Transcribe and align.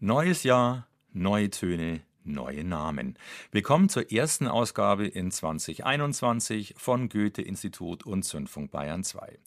Neues 0.00 0.44
Jahr, 0.44 0.86
neue 1.12 1.50
Töne, 1.50 2.02
neue 2.22 2.62
Namen. 2.62 3.18
Willkommen 3.50 3.88
zur 3.88 4.12
ersten 4.12 4.46
Ausgabe 4.46 5.08
in 5.08 5.32
2021 5.32 6.74
von 6.76 7.08
Goethe-Institut 7.08 8.06
und 8.06 8.22
Zündfunk 8.22 8.70
Bayern 8.70 9.02
2. 9.02 9.40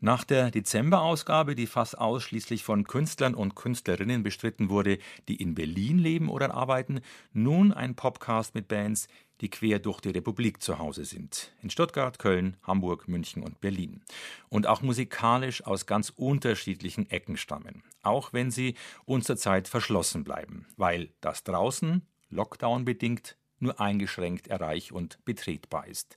Nach 0.00 0.24
der 0.24 0.50
Dezemberausgabe, 0.50 1.54
die 1.54 1.66
fast 1.66 1.96
ausschließlich 1.96 2.62
von 2.62 2.84
Künstlern 2.84 3.34
und 3.34 3.54
Künstlerinnen 3.54 4.22
bestritten 4.22 4.68
wurde, 4.68 4.98
die 5.28 5.36
in 5.36 5.54
Berlin 5.54 5.98
leben 5.98 6.28
oder 6.28 6.54
arbeiten, 6.54 7.00
nun 7.32 7.72
ein 7.72 7.94
Podcast 7.94 8.54
mit 8.54 8.68
Bands, 8.68 9.08
die 9.40 9.48
quer 9.48 9.78
durch 9.78 10.00
die 10.02 10.10
Republik 10.10 10.62
zu 10.62 10.78
Hause 10.78 11.06
sind. 11.06 11.52
In 11.62 11.70
Stuttgart, 11.70 12.18
Köln, 12.18 12.58
Hamburg, 12.62 13.08
München 13.08 13.42
und 13.42 13.60
Berlin. 13.60 14.02
Und 14.50 14.66
auch 14.66 14.82
musikalisch 14.82 15.64
aus 15.64 15.86
ganz 15.86 16.10
unterschiedlichen 16.10 17.10
Ecken 17.10 17.38
stammen. 17.38 17.82
Auch 18.02 18.34
wenn 18.34 18.50
sie 18.50 18.74
uns 19.06 19.24
zurzeit 19.24 19.66
verschlossen 19.66 20.24
bleiben. 20.24 20.66
Weil 20.76 21.10
das 21.22 21.42
draußen, 21.42 22.02
Lockdown 22.28 22.84
bedingt, 22.84 23.36
nur 23.58 23.80
eingeschränkt 23.80 24.48
erreich 24.48 24.92
und 24.92 25.24
betretbar 25.24 25.86
ist. 25.86 26.16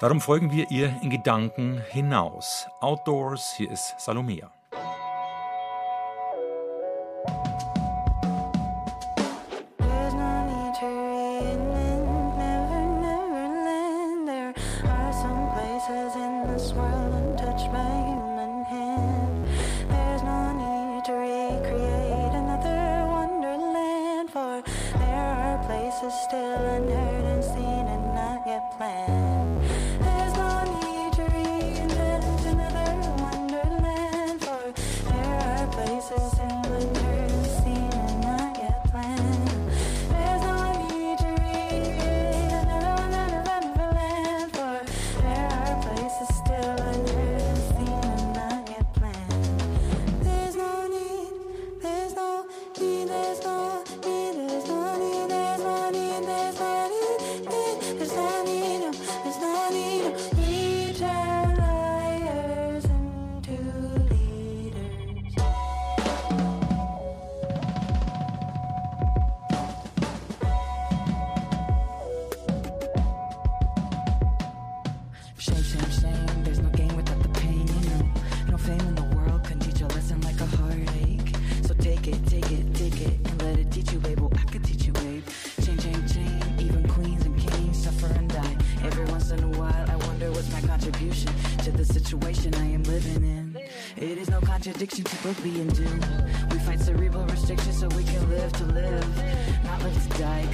Darum 0.00 0.20
folgen 0.20 0.50
wir 0.50 0.70
ihr 0.70 0.98
in 1.02 1.10
Gedanken 1.10 1.80
hinaus. 1.90 2.66
Outdoors, 2.80 3.54
hier 3.56 3.70
ist 3.70 3.94
Salomea. 3.98 4.52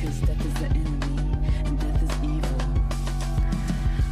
because 0.08 0.20
death 0.28 0.46
is 0.46 0.54
the 0.54 0.66
enemy 0.66 1.46
and 1.66 1.78
death 1.78 2.02
is 2.02 2.12
evil. 2.24 2.58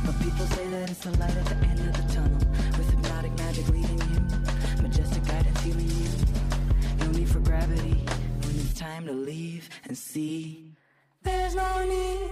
But 0.04 0.20
people 0.20 0.46
say 0.46 0.68
that 0.68 0.90
it's 0.90 1.00
the 1.00 1.10
light 1.12 1.34
at 1.36 1.46
the 1.46 1.54
end 1.54 1.80
of 1.80 1.92
the 1.96 2.14
tunnel 2.14 2.38
with 2.76 2.90
hypnotic 2.90 3.32
magic 3.38 3.66
leading 3.68 4.00
you, 4.12 4.82
majestic 4.82 5.24
guidance 5.24 5.60
healing 5.62 5.88
you. 5.88 6.08
No 7.00 7.12
need 7.12 7.28
for 7.28 7.40
gravity 7.40 8.04
when 8.42 8.56
it's 8.56 8.74
time 8.74 9.06
to 9.06 9.12
leave 9.12 9.70
and 9.84 9.96
see. 9.96 10.72
There's 11.22 11.54
no 11.54 11.86
need, 11.86 12.30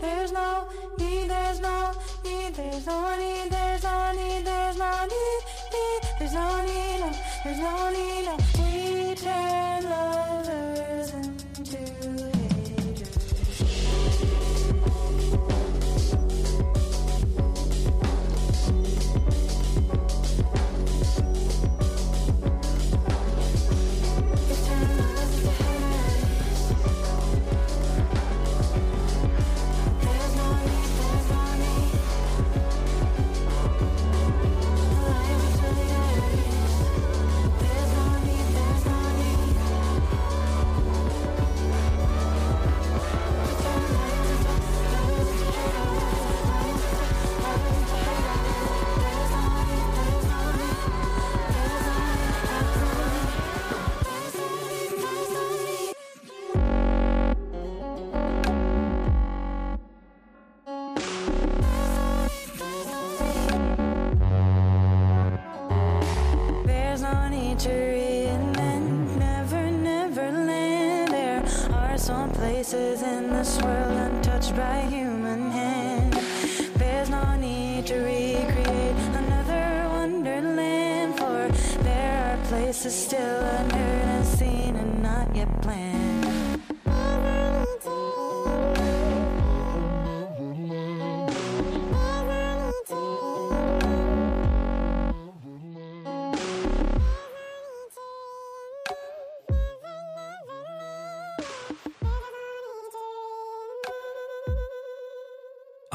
there's 0.00 0.32
no 0.32 0.68
need, 0.98 1.30
there's 1.30 1.60
no 1.60 1.92
need, 2.22 2.54
there's 2.54 2.86
no 2.86 3.16
need, 3.18 3.50
there's 3.50 3.82
no 3.82 4.12
need, 4.12 4.44
there's 4.44 4.76
no 4.76 5.06
need, 5.06 5.40
there's 6.18 6.34
no 6.34 6.66
need, 6.66 7.16
there's 7.44 7.58
no. 7.58 7.85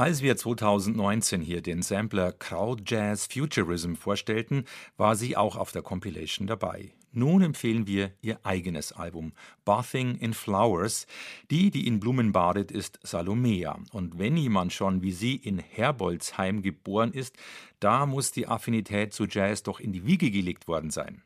Als 0.01 0.23
wir 0.23 0.35
2019 0.35 1.41
hier 1.41 1.61
den 1.61 1.83
Sampler 1.83 2.31
Crowd 2.31 2.81
Jazz 2.87 3.27
Futurism 3.31 3.93
vorstellten, 3.93 4.65
war 4.97 5.15
sie 5.15 5.37
auch 5.37 5.55
auf 5.55 5.71
der 5.71 5.83
Compilation 5.83 6.47
dabei. 6.47 6.91
Nun 7.11 7.43
empfehlen 7.43 7.85
wir 7.85 8.09
ihr 8.19 8.39
eigenes 8.41 8.93
Album 8.93 9.33
Bathing 9.63 10.15
in 10.15 10.33
Flowers. 10.33 11.05
Die, 11.51 11.69
die 11.69 11.85
in 11.85 11.99
Blumen 11.99 12.31
badet, 12.31 12.71
ist 12.71 12.97
Salomea. 13.03 13.77
Und 13.91 14.17
wenn 14.17 14.37
jemand 14.37 14.73
schon 14.73 15.03
wie 15.03 15.11
sie 15.11 15.35
in 15.35 15.59
Herbolzheim 15.59 16.63
geboren 16.63 17.13
ist, 17.13 17.35
da 17.79 18.07
muss 18.07 18.31
die 18.31 18.47
Affinität 18.47 19.13
zu 19.13 19.27
Jazz 19.27 19.61
doch 19.61 19.79
in 19.79 19.93
die 19.93 20.07
Wiege 20.07 20.31
gelegt 20.31 20.67
worden 20.67 20.89
sein. 20.89 21.21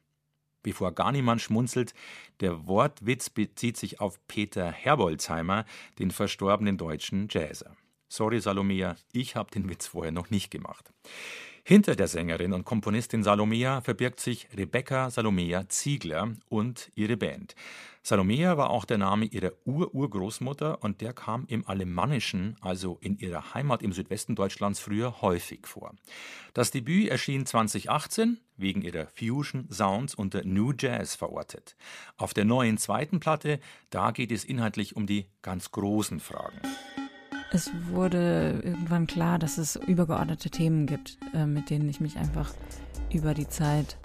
Bevor 0.64 0.92
gar 0.92 1.14
niemand 1.14 1.42
schmunzelt, 1.42 1.94
der 2.42 2.68
Wortwitz 2.68 3.30
bezieht 3.30 3.78
sich 3.78 4.02
auf 4.02 4.20
Peter 4.28 4.70
Herbolzheimer, 4.70 5.64
den 5.98 6.12
verstorbenen 6.12 6.76
deutschen 6.76 7.30
Jazzer. 7.32 7.78
Sorry, 8.16 8.40
Salomea, 8.40 8.96
ich 9.12 9.36
habe 9.36 9.52
den 9.52 9.68
Witz 9.70 9.88
vorher 9.88 10.14
noch 10.14 10.30
nicht 10.30 10.50
gemacht. 10.50 10.90
Hinter 11.66 11.98
der 11.98 12.08
Sängerin 12.08 12.54
und 12.54 12.64
Komponistin 12.64 13.24
Salomea 13.24 13.82
verbirgt 13.82 14.22
sich 14.22 14.48
Rebecca 14.56 15.10
Salomea 15.10 15.68
Ziegler 15.68 16.32
und 16.48 16.92
ihre 16.96 17.18
Band. 17.18 17.56
Salomea 18.04 18.56
war 18.56 18.70
auch 18.70 18.86
der 18.86 19.00
Name 19.00 19.26
ihrer 19.26 19.52
Ur-Urgroßmutter 19.66 20.82
und 20.82 21.02
der 21.02 21.12
kam 21.12 21.44
im 21.48 21.68
Alemannischen, 21.68 22.56
also 22.62 23.00
in 23.02 23.18
ihrer 23.18 23.54
Heimat 23.54 23.82
im 23.82 23.92
Südwesten 23.92 24.36
Deutschlands 24.36 24.80
früher 24.80 25.22
häufig 25.22 25.68
vor. 25.68 25.94
Das 26.54 26.72
Debüt 26.72 27.10
erschien 27.10 27.46
2018, 27.46 28.40
wegen 28.56 28.82
ihrer 28.82 29.08
Fusion 29.08 29.68
Sounds 29.70 30.16
unter 30.16 30.46
New 30.46 30.72
Jazz 30.72 31.16
verortet. 31.16 31.76
Auf 32.16 32.34
der 32.34 32.46
neuen 32.46 32.78
zweiten 32.78 33.20
Platte, 33.20 33.60
da 33.90 34.12
geht 34.12 34.32
es 34.32 34.46
inhaltlich 34.46 34.96
um 34.96 35.06
die 35.06 35.26
ganz 35.42 35.72
großen 35.72 36.22
Fragen. 36.22 36.62
Es 37.56 37.72
wurde 37.90 38.60
irgendwann 38.66 39.08
klar, 39.08 39.40
dass 39.40 39.58
es 39.58 39.78
übergeordnete 39.78 40.50
Themen 40.50 40.88
gibt, 40.88 41.18
äh, 41.34 41.46
mit 41.46 41.70
denen 41.70 41.88
ich 41.88 42.02
mich 42.02 42.18
einfach 42.18 42.54
über 43.14 43.34
die 43.34 43.48
Zeit 43.48 43.98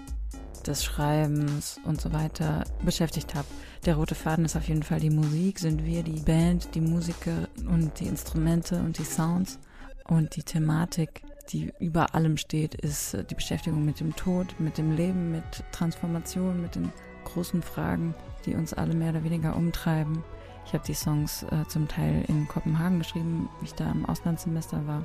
des 0.65 0.85
Schreibens 0.85 1.77
und 1.83 1.99
so 1.99 2.13
weiter 2.13 2.63
beschäftigt 2.85 3.35
habe. 3.35 3.47
Der 3.85 3.97
rote 3.97 4.15
Faden 4.15 4.45
ist 4.45 4.55
auf 4.55 4.69
jeden 4.69 4.83
Fall 4.83 5.01
die 5.01 5.09
Musik, 5.09 5.59
sind 5.59 5.83
wir 5.83 6.01
die 6.01 6.21
Band, 6.21 6.75
die 6.75 6.79
Musiker 6.79 7.49
und 7.69 7.99
die 7.99 8.05
Instrumente 8.05 8.79
und 8.79 8.97
die 8.97 9.03
Sounds. 9.03 9.59
Und 10.05 10.37
die 10.37 10.43
Thematik, 10.43 11.21
die 11.49 11.73
über 11.81 12.15
allem 12.15 12.37
steht, 12.37 12.75
ist 12.75 13.17
die 13.29 13.35
Beschäftigung 13.35 13.83
mit 13.83 13.99
dem 13.99 14.15
Tod, 14.15 14.55
mit 14.59 14.77
dem 14.77 14.95
Leben, 14.95 15.29
mit 15.29 15.43
Transformation, 15.73 16.61
mit 16.61 16.75
den 16.75 16.93
großen 17.25 17.61
Fragen, 17.63 18.15
die 18.45 18.55
uns 18.55 18.73
alle 18.73 18.93
mehr 18.93 19.09
oder 19.09 19.25
weniger 19.25 19.57
umtreiben. 19.57 20.23
Ich 20.65 20.73
habe 20.73 20.83
die 20.85 20.93
Songs 20.93 21.43
äh, 21.43 21.67
zum 21.67 21.87
Teil 21.87 22.23
in 22.27 22.47
Kopenhagen 22.47 22.99
geschrieben, 22.99 23.49
wie 23.59 23.65
ich 23.65 23.73
da 23.73 23.91
im 23.91 24.05
Auslandssemester 24.05 24.85
war 24.87 25.03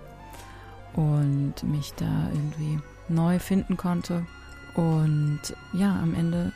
und 0.95 1.63
mich 1.65 1.93
da 1.95 2.29
irgendwie 2.33 2.79
neu 3.09 3.39
finden 3.39 3.77
konnte. 3.77 4.27
Und 4.75 5.41
ja, 5.73 5.99
am 6.01 6.15
Ende 6.15 6.53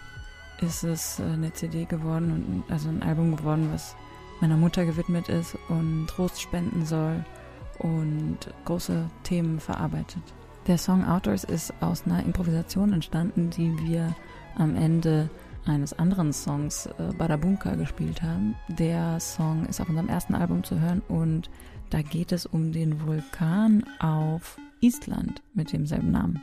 ist 0.60 0.84
es 0.84 1.20
äh, 1.20 1.24
eine 1.24 1.52
CD 1.52 1.84
geworden 1.84 2.62
also 2.68 2.88
ein 2.88 3.02
Album 3.02 3.36
geworden, 3.36 3.70
was 3.72 3.96
meiner 4.40 4.56
Mutter 4.56 4.84
gewidmet 4.84 5.28
ist 5.28 5.56
und 5.68 6.06
Trost 6.08 6.40
spenden 6.40 6.86
soll 6.86 7.24
und 7.78 8.38
große 8.64 9.06
Themen 9.22 9.60
verarbeitet. 9.60 10.22
Der 10.66 10.78
Song 10.78 11.04
Outdoors 11.06 11.44
ist 11.44 11.72
aus 11.80 12.04
einer 12.06 12.22
Improvisation 12.22 12.92
entstanden, 12.92 13.50
die 13.50 13.76
wir 13.78 14.14
am 14.56 14.76
Ende 14.76 15.30
eines 15.70 15.98
anderen 15.98 16.32
Songs 16.32 16.86
äh, 16.86 17.12
Badabunka 17.16 17.74
gespielt 17.76 18.22
haben. 18.22 18.54
Der 18.68 19.18
Song 19.20 19.64
ist 19.66 19.80
auf 19.80 19.88
unserem 19.88 20.08
ersten 20.08 20.34
Album 20.34 20.64
zu 20.64 20.80
hören 20.80 21.00
und 21.08 21.50
da 21.90 22.02
geht 22.02 22.32
es 22.32 22.46
um 22.46 22.72
den 22.72 23.06
Vulkan 23.06 23.84
auf 23.98 24.58
Island 24.80 25.42
mit 25.54 25.72
demselben 25.72 26.10
Namen. 26.10 26.42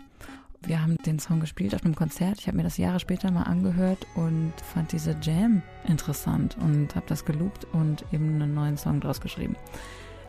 Wir 0.61 0.81
haben 0.81 0.97
den 1.05 1.19
Song 1.19 1.39
gespielt 1.39 1.75
auf 1.75 1.85
einem 1.85 1.95
Konzert. 1.95 2.39
Ich 2.39 2.47
habe 2.47 2.57
mir 2.57 2.63
das 2.63 2.77
Jahre 2.77 2.99
später 2.99 3.31
mal 3.31 3.43
angehört 3.43 4.05
und 4.15 4.53
fand 4.73 4.91
diese 4.91 5.15
Jam 5.21 5.61
interessant 5.87 6.57
und 6.59 6.95
habe 6.95 7.05
das 7.07 7.23
geloopt 7.23 7.65
und 7.73 8.03
eben 8.11 8.41
einen 8.41 8.53
neuen 8.53 8.77
Song 8.77 8.99
draus 8.99 9.21
geschrieben. 9.21 9.55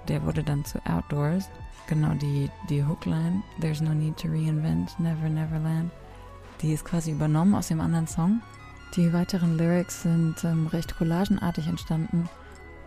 Der 0.07 0.25
wurde 0.25 0.43
dann 0.43 0.65
zu 0.65 0.79
Outdoors. 0.87 1.49
Genau 1.89 2.13
die, 2.15 2.51
die 2.69 2.85
Hookline, 2.85 3.43
There's 3.61 3.81
no 3.81 3.95
need 3.95 4.17
to 4.19 4.29
reinvent, 4.29 4.99
Never 5.01 5.29
Neverland. 5.29 5.91
Die 6.61 6.73
ist 6.73 6.85
quasi 6.85 7.13
übernommen 7.13 7.55
aus 7.55 7.69
dem 7.69 7.81
anderen 7.81 8.07
Song 8.07 8.41
die 8.97 9.13
weiteren 9.13 9.57
Lyrics 9.57 10.03
sind 10.03 10.43
ähm, 10.45 10.67
recht 10.69 10.97
collagenartig 10.97 11.67
entstanden. 11.67 12.29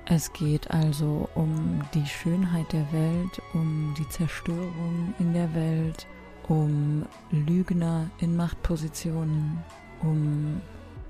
Es 0.06 0.33
geht 0.33 0.71
also 0.71 1.30
um 1.36 1.81
die 1.94 2.06
Schönheit 2.06 2.71
der 2.74 2.92
Welt, 2.92 3.42
um 3.53 3.94
die 3.98 4.09
Zerstörung 4.09 5.13
in 5.19 5.33
der 5.33 5.53
Welt, 5.53 6.07
um 6.48 7.06
Lügner 7.31 8.09
in 8.19 8.36
Machtpositionen, 8.36 9.59
um 10.01 10.62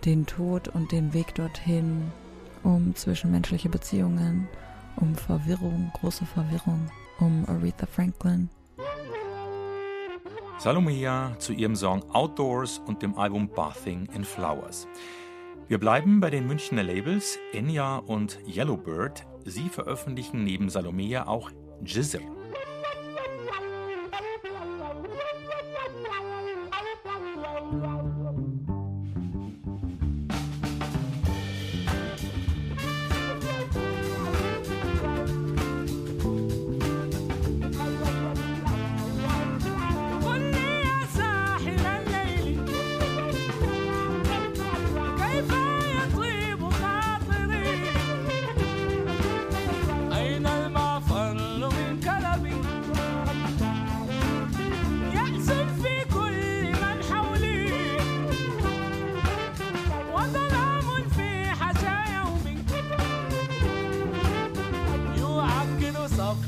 den 0.06 0.26
Tod 0.26 0.68
und 0.68 0.92
den 0.92 1.14
Weg 1.14 1.34
dorthin, 1.36 2.12
um 2.64 2.96
zwischenmenschliche 2.96 3.70
Beziehungen, 3.70 4.48
um 4.98 5.16
Verwirrung, 5.16 5.92
große 6.00 6.26
Verwirrung, 6.26 6.92
um 7.20 7.46
Aretha 7.48 7.86
Franklin. 7.86 8.50
Salomea 10.62 11.36
zu 11.40 11.54
ihrem 11.54 11.76
Song 11.76 12.04
Outdoors 12.14 12.84
und 12.86 13.02
dem 13.02 13.18
Album 13.18 13.50
Bathing 13.50 14.08
in 14.14 14.24
Flowers. 14.24 14.88
Wir 15.68 15.80
bleiben 15.80 16.20
bei 16.20 16.30
den 16.30 16.46
Münchner 16.46 16.84
Labels 16.84 17.40
Enya 17.52 17.98
und 17.98 18.38
Yellowbird. 18.46 19.26
Sie 19.44 19.70
veröffentlichen 19.70 20.44
neben 20.44 20.70
Salomea 20.70 21.26
auch 21.26 21.50
Jizzer. 21.84 22.20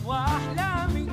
واحلامي 0.06 1.07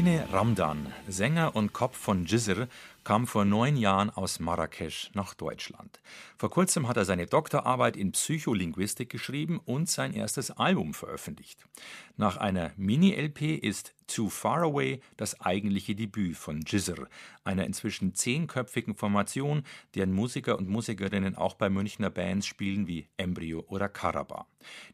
Musine 0.00 0.32
Ramdan, 0.32 0.86
Sänger 1.08 1.54
und 1.54 1.74
Kopf 1.74 1.94
von 1.94 2.24
Jizr, 2.24 2.68
kam 3.04 3.26
vor 3.26 3.44
neun 3.44 3.76
Jahren 3.76 4.10
aus 4.10 4.40
Marrakesch 4.40 5.10
nach 5.14 5.34
Deutschland. 5.34 6.00
Vor 6.36 6.50
kurzem 6.50 6.88
hat 6.88 6.96
er 6.96 7.04
seine 7.04 7.26
Doktorarbeit 7.26 7.96
in 7.96 8.12
Psycholinguistik 8.12 9.10
geschrieben 9.10 9.60
und 9.64 9.88
sein 9.88 10.12
erstes 10.12 10.50
Album 10.50 10.94
veröffentlicht. 10.94 11.64
Nach 12.16 12.36
einer 12.36 12.72
Mini-LP 12.76 13.56
ist 13.56 13.94
Too 14.06 14.28
Far 14.28 14.62
Away 14.62 15.00
das 15.16 15.40
eigentliche 15.40 15.94
Debüt 15.94 16.36
von 16.36 16.62
Jizr, 16.66 17.06
einer 17.44 17.64
inzwischen 17.64 18.14
zehnköpfigen 18.14 18.94
Formation, 18.96 19.62
deren 19.94 20.12
Musiker 20.12 20.58
und 20.58 20.68
Musikerinnen 20.68 21.36
auch 21.36 21.54
bei 21.54 21.70
Münchner 21.70 22.10
Bands 22.10 22.46
spielen 22.46 22.88
wie 22.88 23.08
Embryo 23.16 23.64
oder 23.68 23.88
Karaba. 23.88 24.46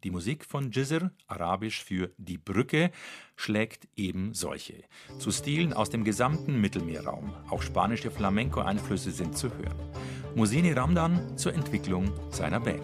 Die 0.05 0.11
Musik 0.11 0.45
von 0.45 0.71
Jizr, 0.71 1.11
arabisch 1.27 1.83
für 1.83 2.13
die 2.19 2.39
Brücke, 2.39 2.91
schlägt 3.37 3.89
eben 3.97 4.35
solche. 4.35 4.85
Zu 5.19 5.31
Stilen 5.31 5.73
aus 5.73 5.91
dem 5.91 6.05
gesamten 6.05 6.61
Mittelmeerraum. 6.61 7.35
Auch 7.49 7.63
spanische 7.63 8.06
Flamenco-Einflüsse 8.11 9.11
sind 9.11 9.37
zu 9.37 9.49
hören. 9.49 9.77
Musini 10.35 10.73
Ramdan 10.73 11.37
zur 11.37 11.55
Entwicklung 11.55 12.11
seiner 12.31 12.61
Band. 12.61 12.83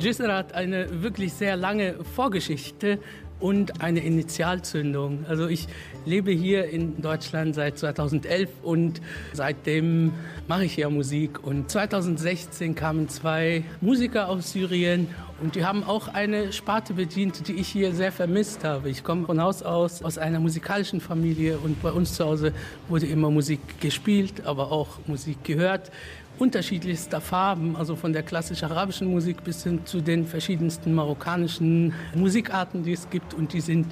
Jizr 0.00 0.32
hat 0.32 0.52
eine 0.52 1.02
wirklich 1.02 1.32
sehr 1.32 1.56
lange 1.56 1.96
Vorgeschichte 2.14 3.00
und 3.40 3.80
eine 3.80 4.00
Initialzündung. 4.00 5.24
Also 5.28 5.48
ich 5.48 5.66
lebe 6.04 6.30
hier 6.30 6.68
in 6.68 7.00
Deutschland 7.02 7.54
seit 7.54 7.78
2011 7.78 8.50
und 8.62 9.00
seitdem 9.32 10.12
mache 10.46 10.64
ich 10.64 10.76
ja 10.76 10.90
Musik. 10.90 11.44
Und 11.44 11.70
2016 11.70 12.74
kamen 12.74 13.08
zwei 13.08 13.64
Musiker 13.80 14.28
aus 14.28 14.52
Syrien 14.52 15.08
und 15.40 15.54
die 15.54 15.64
haben 15.64 15.84
auch 15.84 16.08
eine 16.08 16.52
Sparte 16.52 16.94
bedient, 16.94 17.46
die 17.48 17.54
ich 17.54 17.68
hier 17.68 17.94
sehr 17.94 18.12
vermisst 18.12 18.64
habe. 18.64 18.90
Ich 18.90 19.04
komme 19.04 19.26
von 19.26 19.40
Haus 19.40 19.62
aus 19.62 20.02
aus 20.02 20.18
einer 20.18 20.40
musikalischen 20.40 21.00
Familie 21.00 21.58
und 21.58 21.80
bei 21.82 21.92
uns 21.92 22.14
zu 22.14 22.24
Hause 22.24 22.52
wurde 22.88 23.06
immer 23.06 23.30
Musik 23.30 23.80
gespielt, 23.80 24.46
aber 24.46 24.72
auch 24.72 24.98
Musik 25.06 25.44
gehört 25.44 25.90
unterschiedlichster 26.38 27.20
Farben, 27.20 27.76
also 27.76 27.96
von 27.96 28.12
der 28.12 28.22
klassisch 28.22 28.62
arabischen 28.62 29.08
Musik 29.08 29.44
bis 29.44 29.64
hin 29.64 29.80
zu 29.84 30.00
den 30.00 30.26
verschiedensten 30.26 30.94
marokkanischen 30.94 31.94
Musikarten, 32.14 32.82
die 32.82 32.92
es 32.92 33.10
gibt. 33.10 33.34
Und 33.34 33.52
die 33.52 33.60
sind 33.60 33.86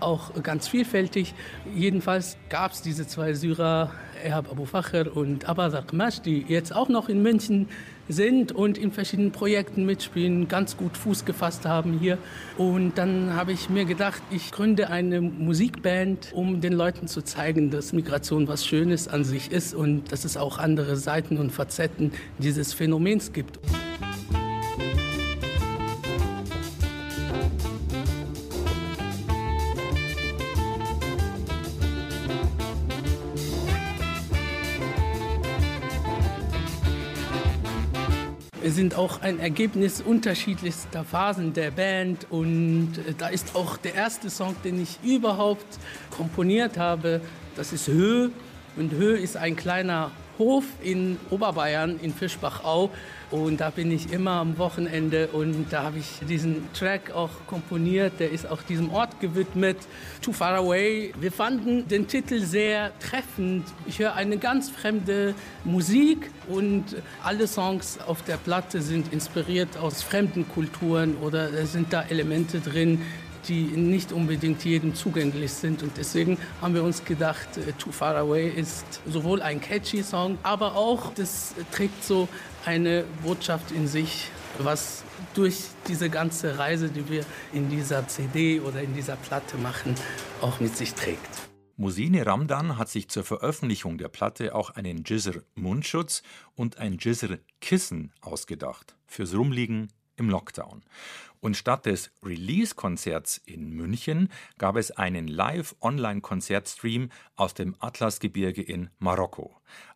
auch 0.00 0.42
ganz 0.42 0.68
vielfältig. 0.68 1.34
Jedenfalls 1.74 2.36
gab 2.48 2.72
es 2.72 2.82
diese 2.82 3.06
zwei 3.06 3.32
Syrer, 3.32 3.92
Erhab 4.22 4.50
Abu 4.50 4.64
Fakr 4.64 5.14
und 5.14 5.48
Abazar 5.48 5.82
Qmash, 5.82 6.20
die 6.20 6.44
jetzt 6.48 6.74
auch 6.74 6.88
noch 6.88 7.08
in 7.08 7.22
München 7.22 7.68
sind 8.08 8.52
und 8.52 8.78
in 8.78 8.92
verschiedenen 8.92 9.32
Projekten 9.32 9.84
mitspielen, 9.84 10.48
ganz 10.48 10.76
gut 10.76 10.96
Fuß 10.96 11.24
gefasst 11.24 11.66
haben 11.66 11.98
hier. 11.98 12.18
Und 12.56 12.96
dann 12.96 13.34
habe 13.34 13.52
ich 13.52 13.68
mir 13.68 13.84
gedacht, 13.84 14.22
ich 14.30 14.52
gründe 14.52 14.90
eine 14.90 15.20
Musikband, 15.20 16.30
um 16.32 16.60
den 16.60 16.72
Leuten 16.72 17.08
zu 17.08 17.22
zeigen, 17.22 17.70
dass 17.70 17.92
Migration 17.92 18.48
was 18.48 18.64
Schönes 18.64 19.08
an 19.08 19.24
sich 19.24 19.50
ist 19.50 19.74
und 19.74 20.12
dass 20.12 20.24
es 20.24 20.36
auch 20.36 20.58
andere 20.58 20.96
Seiten 20.96 21.36
und 21.36 21.50
Facetten 21.50 21.85
dieses 22.38 22.72
Phänomens 22.72 23.32
gibt. 23.32 23.58
Wir 38.66 38.72
sind 38.72 38.96
auch 38.96 39.22
ein 39.22 39.38
Ergebnis 39.38 40.00
unterschiedlichster 40.00 41.04
Phasen 41.04 41.52
der 41.52 41.70
Band 41.70 42.26
und 42.30 42.94
äh, 42.98 43.14
da 43.16 43.28
ist 43.28 43.54
auch 43.54 43.76
der 43.76 43.94
erste 43.94 44.28
Song, 44.28 44.56
den 44.64 44.82
ich 44.82 44.98
überhaupt 45.04 45.78
komponiert 46.10 46.76
habe, 46.76 47.20
das 47.54 47.72
ist 47.72 47.86
Höhe 47.86 48.32
und 48.74 48.90
Höhe 48.90 49.18
ist 49.18 49.36
ein 49.36 49.54
kleiner 49.54 50.10
Hof 50.38 50.64
in 50.82 51.18
Oberbayern 51.30 51.98
in 52.00 52.12
Fischbachau 52.12 52.90
und 53.30 53.60
da 53.60 53.70
bin 53.70 53.90
ich 53.90 54.12
immer 54.12 54.32
am 54.32 54.56
Wochenende 54.56 55.28
und 55.28 55.66
da 55.70 55.82
habe 55.82 55.98
ich 55.98 56.20
diesen 56.28 56.72
Track 56.72 57.10
auch 57.10 57.30
komponiert. 57.48 58.20
Der 58.20 58.30
ist 58.30 58.48
auch 58.48 58.62
diesem 58.62 58.92
Ort 58.92 59.18
gewidmet, 59.18 59.78
Too 60.22 60.32
Far 60.32 60.54
Away. 60.54 61.12
Wir 61.18 61.32
fanden 61.32 61.88
den 61.88 62.06
Titel 62.06 62.40
sehr 62.40 62.92
treffend. 63.00 63.64
Ich 63.86 63.98
höre 63.98 64.14
eine 64.14 64.38
ganz 64.38 64.70
fremde 64.70 65.34
Musik 65.64 66.30
und 66.48 66.84
alle 67.24 67.48
Songs 67.48 67.98
auf 68.06 68.22
der 68.22 68.36
Platte 68.36 68.80
sind 68.80 69.12
inspiriert 69.12 69.76
aus 69.76 70.02
fremden 70.02 70.48
Kulturen 70.48 71.16
oder 71.16 71.66
sind 71.66 71.92
da 71.92 72.02
Elemente 72.02 72.60
drin, 72.60 73.02
die 73.48 73.62
nicht 73.62 74.12
unbedingt 74.12 74.64
jedem 74.64 74.94
zugänglich 74.94 75.52
sind. 75.52 75.82
Und 75.82 75.96
deswegen 75.96 76.38
haben 76.60 76.74
wir 76.74 76.82
uns 76.82 77.04
gedacht, 77.04 77.56
äh, 77.56 77.72
Too 77.72 77.92
Far 77.92 78.16
Away 78.16 78.48
ist 78.48 78.84
sowohl 79.06 79.42
ein 79.42 79.60
catchy 79.60 80.02
Song, 80.02 80.38
aber 80.42 80.76
auch 80.76 81.12
das 81.14 81.54
trägt 81.72 82.04
so 82.04 82.28
eine 82.64 83.04
Botschaft 83.22 83.70
in 83.72 83.86
sich, 83.86 84.30
was 84.58 85.04
durch 85.34 85.56
diese 85.88 86.10
ganze 86.10 86.58
Reise, 86.58 86.88
die 86.88 87.08
wir 87.08 87.24
in 87.52 87.68
dieser 87.68 88.06
CD 88.08 88.60
oder 88.60 88.82
in 88.82 88.94
dieser 88.94 89.16
Platte 89.16 89.56
machen, 89.58 89.94
auch 90.40 90.60
mit 90.60 90.76
sich 90.76 90.94
trägt. 90.94 91.46
Musine 91.78 92.24
Ramdan 92.24 92.78
hat 92.78 92.88
sich 92.88 93.10
zur 93.10 93.22
Veröffentlichung 93.22 93.98
der 93.98 94.08
Platte 94.08 94.54
auch 94.54 94.70
einen 94.70 95.04
Jizr 95.04 95.42
Mundschutz 95.56 96.22
und 96.54 96.78
ein 96.78 96.96
Jizr 96.96 97.38
Kissen 97.60 98.12
ausgedacht 98.22 98.96
fürs 99.06 99.34
Rumliegen 99.34 99.92
im 100.16 100.30
Lockdown. 100.30 100.82
Und 101.40 101.56
statt 101.56 101.86
des 101.86 102.10
Release-Konzerts 102.22 103.40
in 103.44 103.70
München 103.70 104.30
gab 104.58 104.76
es 104.76 104.90
einen 104.90 105.28
Live-Online-Konzertstream 105.28 107.10
aus 107.36 107.54
dem 107.54 107.76
Atlasgebirge 107.78 108.62
in 108.62 108.90
Marokko. 108.98 109.54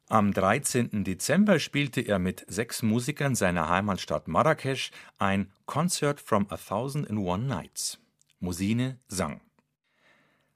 Am 0.08 0.32
13. 0.32 1.04
Dezember 1.04 1.60
spielte 1.60 2.00
er 2.00 2.18
mit 2.18 2.44
sechs 2.48 2.82
Musikern 2.82 3.34
seiner 3.34 3.68
Heimatstadt 3.68 4.26
Marrakesch 4.26 4.90
ein 5.18 5.52
Concert 5.66 6.20
from 6.20 6.46
a 6.50 6.56
Thousand 6.56 7.08
and 7.08 7.20
One 7.20 7.44
Nights. 7.44 7.98
Musine 8.40 8.98
sang. 9.06 9.40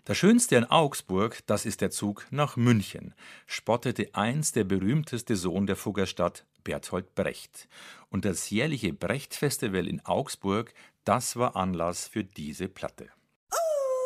Das 0.07 0.19
Schönste 0.19 0.57
in 0.57 0.65
Augsburg, 0.65 1.47
das 1.47 1.65
ist 1.65 1.81
der 1.81 1.91
Zug 1.91 2.27
nach 2.31 2.57
München, 2.57 3.15
spottete 3.47 4.15
einst 4.15 4.55
der 4.55 4.65
berühmteste 4.65 5.35
Sohn 5.35 5.67
der 5.67 5.77
Fuggerstadt, 5.77 6.45
Bertolt 6.65 7.15
Brecht. 7.15 7.69
Und 8.11 8.25
das 8.25 8.51
jährliche 8.51 8.93
Brecht-Festival 8.93 9.87
in 9.87 10.05
Augsburg, 10.05 10.75
das 11.05 11.37
war 11.37 11.55
Anlass 11.55 12.09
für 12.09 12.25
diese 12.25 12.69
Platte. 12.69 13.11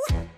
sich 0.09 0.38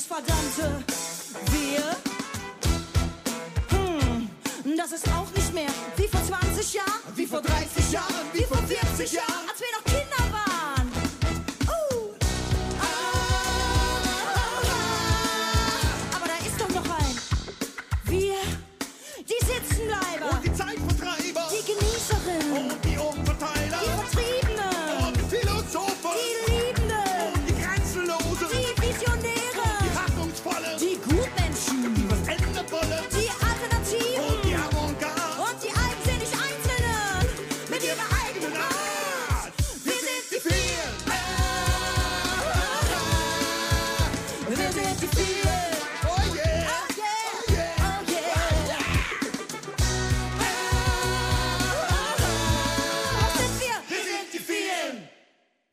dieses 0.00 0.06
verdammte 0.06 0.84
Wir? 1.50 1.96
Hm, 3.70 4.76
das 4.76 4.92
ist 4.92 5.08
auch 5.08 5.30
nicht 5.34 5.52
mehr 5.52 5.70
wie 5.96 6.08
vor 6.08 6.22
20 6.22 6.74
Jahren, 6.74 7.00
Wie 7.16 7.26
vor 7.26 7.40
30 7.40 7.92
Jahren, 7.92 8.14
wie 8.32 8.44
vor 8.44 8.58
40 8.58 9.12
Jahren. 9.12 9.49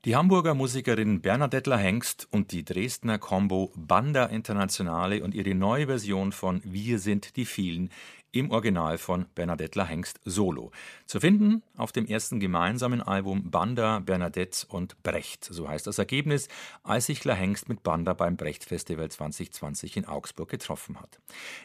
Die 0.07 0.15
Hamburger 0.15 0.53
Musikerin 0.53 1.19
Bernadettler 1.19 1.77
Hengst 1.77 2.29
die 2.57 2.65
Dresdner 2.65 3.19
Combo 3.19 3.71
Banda 3.75 4.25
Internationale 4.25 5.23
und 5.23 5.35
ihre 5.35 5.53
neue 5.53 5.85
Version 5.85 6.31
von 6.31 6.59
Wir 6.63 6.97
sind 6.97 7.35
die 7.35 7.45
vielen 7.45 7.91
im 8.31 8.49
Original 8.49 8.97
von 8.97 9.27
Bernadettler 9.35 9.85
Hengst 9.85 10.19
Solo. 10.25 10.71
Zu 11.05 11.19
finden 11.19 11.61
auf 11.75 11.91
dem 11.91 12.07
ersten 12.07 12.39
gemeinsamen 12.39 13.03
Album 13.03 13.51
Banda, 13.51 13.99
Bernadette 13.99 14.65
und 14.69 15.03
Brecht. 15.03 15.45
So 15.45 15.69
heißt 15.69 15.85
das 15.85 15.99
Ergebnis, 15.99 16.47
als 16.81 17.05
sich 17.05 17.23
La 17.25 17.35
Hengst 17.35 17.69
mit 17.69 17.83
Banda 17.83 18.13
beim 18.13 18.37
Brecht 18.37 18.65
Festival 18.65 19.09
2020 19.09 19.95
in 19.95 20.05
Augsburg 20.05 20.49
getroffen 20.49 20.99
hat. 20.99 21.19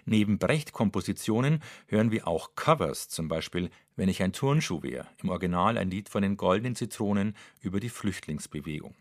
Neben 0.05 0.37
Brecht-Kompositionen 0.38 1.62
hören 1.87 2.11
wir 2.11 2.28
auch 2.28 2.50
Covers, 2.55 3.09
zum 3.09 3.28
Beispiel 3.28 3.70
Wenn 3.96 4.11
ich 4.11 4.22
ein 4.22 4.35
Turnschuh 4.35 4.83
wäre, 4.83 5.07
im 5.22 5.31
Original 5.31 5.78
ein 5.78 5.90
Lied 5.90 6.11
von 6.11 6.20
den 6.20 6.37
Goldenen 6.37 6.76
Zitronen 6.76 7.35
über 7.62 7.81
die 7.81 7.88
Flüchtlingsbewegung. 7.88 8.94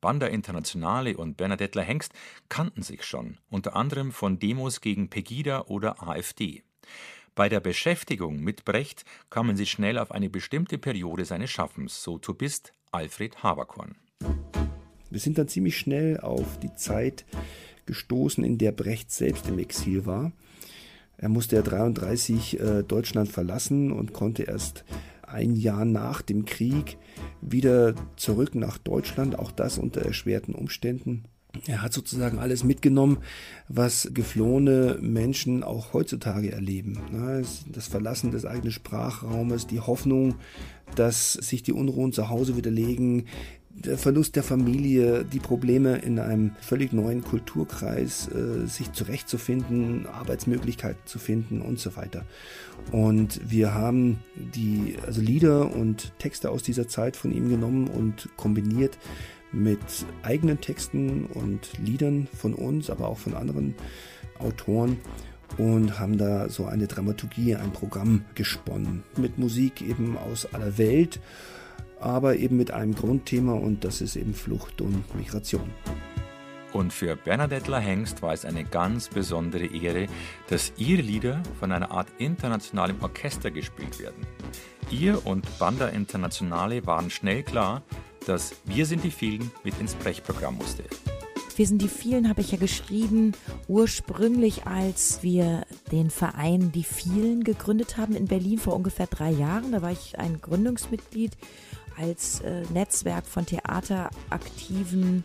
Banda 0.00 0.26
Internationale 0.26 1.16
und 1.16 1.36
Bernadettler 1.36 1.82
Hengst 1.82 2.12
kannten 2.48 2.82
sich 2.82 3.04
schon, 3.04 3.38
unter 3.50 3.74
anderem 3.74 4.12
von 4.12 4.38
Demos 4.38 4.80
gegen 4.80 5.10
Pegida 5.10 5.62
oder 5.62 6.02
AfD. 6.02 6.62
Bei 7.34 7.48
der 7.48 7.60
Beschäftigung 7.60 8.40
mit 8.40 8.64
Brecht 8.64 9.04
kamen 9.30 9.56
sie 9.56 9.66
schnell 9.66 9.98
auf 9.98 10.10
eine 10.10 10.28
bestimmte 10.28 10.78
Periode 10.78 11.24
seines 11.24 11.50
Schaffens, 11.50 12.02
so 12.02 12.18
Tubist 12.18 12.72
Alfred 12.90 13.42
Haberkorn. 13.42 13.96
Wir 15.10 15.20
sind 15.20 15.38
dann 15.38 15.48
ziemlich 15.48 15.78
schnell 15.78 16.20
auf 16.20 16.58
die 16.58 16.74
Zeit 16.74 17.24
gestoßen, 17.86 18.44
in 18.44 18.58
der 18.58 18.72
Brecht 18.72 19.10
selbst 19.10 19.48
im 19.48 19.58
Exil 19.58 20.04
war. 20.04 20.32
Er 21.16 21.28
musste 21.28 21.56
ja 21.56 21.62
33 21.62 22.60
äh, 22.60 22.82
Deutschland 22.82 23.30
verlassen 23.30 23.90
und 23.90 24.12
konnte 24.12 24.44
erst 24.44 24.84
ein 25.30 25.56
Jahr 25.56 25.84
nach 25.84 26.22
dem 26.22 26.44
Krieg 26.44 26.98
wieder 27.40 27.94
zurück 28.16 28.54
nach 28.54 28.78
Deutschland, 28.78 29.38
auch 29.38 29.50
das 29.50 29.78
unter 29.78 30.02
erschwerten 30.02 30.54
Umständen. 30.54 31.24
Er 31.66 31.82
hat 31.82 31.92
sozusagen 31.92 32.38
alles 32.38 32.62
mitgenommen, 32.62 33.18
was 33.68 34.10
geflohene 34.12 34.98
Menschen 35.00 35.62
auch 35.64 35.92
heutzutage 35.94 36.52
erleben. 36.52 36.98
Das 37.72 37.88
Verlassen 37.88 38.30
des 38.30 38.44
eigenen 38.44 38.70
Sprachraumes, 38.70 39.66
die 39.66 39.80
Hoffnung, 39.80 40.36
dass 40.94 41.32
sich 41.32 41.62
die 41.62 41.72
Unruhen 41.72 42.12
zu 42.12 42.28
Hause 42.28 42.56
widerlegen, 42.56 43.26
der 43.70 43.98
Verlust 43.98 44.34
der 44.36 44.42
Familie, 44.42 45.24
die 45.24 45.38
Probleme 45.38 45.98
in 45.98 46.18
einem 46.18 46.52
völlig 46.60 46.92
neuen 46.92 47.22
Kulturkreis, 47.22 48.28
äh, 48.28 48.66
sich 48.66 48.92
zurechtzufinden, 48.92 50.06
Arbeitsmöglichkeiten 50.06 51.00
zu 51.06 51.18
finden 51.18 51.62
und 51.62 51.78
so 51.78 51.96
weiter. 51.96 52.24
Und 52.90 53.40
wir 53.48 53.74
haben 53.74 54.18
die 54.34 54.96
also 55.06 55.20
Lieder 55.20 55.72
und 55.74 56.12
Texte 56.18 56.50
aus 56.50 56.62
dieser 56.62 56.88
Zeit 56.88 57.16
von 57.16 57.30
ihm 57.30 57.48
genommen 57.48 57.88
und 57.88 58.28
kombiniert 58.36 58.98
mit 59.52 59.80
eigenen 60.22 60.60
Texten 60.60 61.26
und 61.26 61.78
Liedern 61.78 62.28
von 62.36 62.54
uns, 62.54 62.90
aber 62.90 63.08
auch 63.08 63.18
von 63.18 63.34
anderen 63.34 63.74
Autoren 64.38 64.98
und 65.56 65.98
haben 65.98 66.18
da 66.18 66.48
so 66.48 66.66
eine 66.66 66.86
Dramaturgie, 66.86 67.54
ein 67.54 67.72
Programm 67.72 68.24
gesponnen 68.34 69.02
mit 69.16 69.38
Musik 69.38 69.80
eben 69.80 70.18
aus 70.18 70.52
aller 70.52 70.76
Welt, 70.78 71.20
aber 72.00 72.36
eben 72.36 72.56
mit 72.56 72.70
einem 72.70 72.94
Grundthema 72.94 73.52
und 73.52 73.84
das 73.84 74.00
ist 74.00 74.16
eben 74.16 74.34
Flucht 74.34 74.80
und 74.80 75.14
Migration. 75.14 75.70
Und 76.72 76.92
für 76.92 77.16
Bernadettler 77.16 77.80
Hengst 77.80 78.20
war 78.22 78.34
es 78.34 78.44
eine 78.44 78.64
ganz 78.64 79.08
besondere 79.08 79.66
Ehre, 79.66 80.06
dass 80.48 80.72
ihre 80.76 81.02
Lieder 81.02 81.42
von 81.58 81.72
einer 81.72 81.90
Art 81.90 82.08
internationalem 82.18 82.96
Orchester 83.00 83.50
gespielt 83.50 83.98
werden. 83.98 84.26
Ihr 84.90 85.26
und 85.26 85.46
Banda 85.58 85.88
Internationale 85.88 86.86
waren 86.86 87.10
schnell 87.10 87.42
klar, 87.42 87.82
dass 88.26 88.54
Wir 88.64 88.84
sind 88.84 89.04
die 89.04 89.10
vielen 89.10 89.50
mit 89.64 89.78
ins 89.80 89.94
Brechprogramm 89.94 90.56
musste. 90.56 90.84
Wir 91.56 91.66
sind 91.66 91.82
die 91.82 91.88
vielen, 91.88 92.28
habe 92.28 92.40
ich 92.40 92.52
ja 92.52 92.58
geschrieben, 92.58 93.32
ursprünglich 93.66 94.66
als 94.66 95.24
wir 95.24 95.66
den 95.90 96.08
Verein 96.08 96.70
Die 96.70 96.84
Vielen 96.84 97.42
gegründet 97.42 97.96
haben 97.96 98.14
in 98.14 98.26
Berlin 98.26 98.58
vor 98.58 98.76
ungefähr 98.76 99.08
drei 99.08 99.30
Jahren. 99.30 99.72
Da 99.72 99.82
war 99.82 99.90
ich 99.90 100.20
ein 100.20 100.40
Gründungsmitglied 100.40 101.32
als 101.98 102.40
äh, 102.40 102.62
Netzwerk 102.72 103.26
von 103.26 103.46
Theateraktiven 103.46 105.24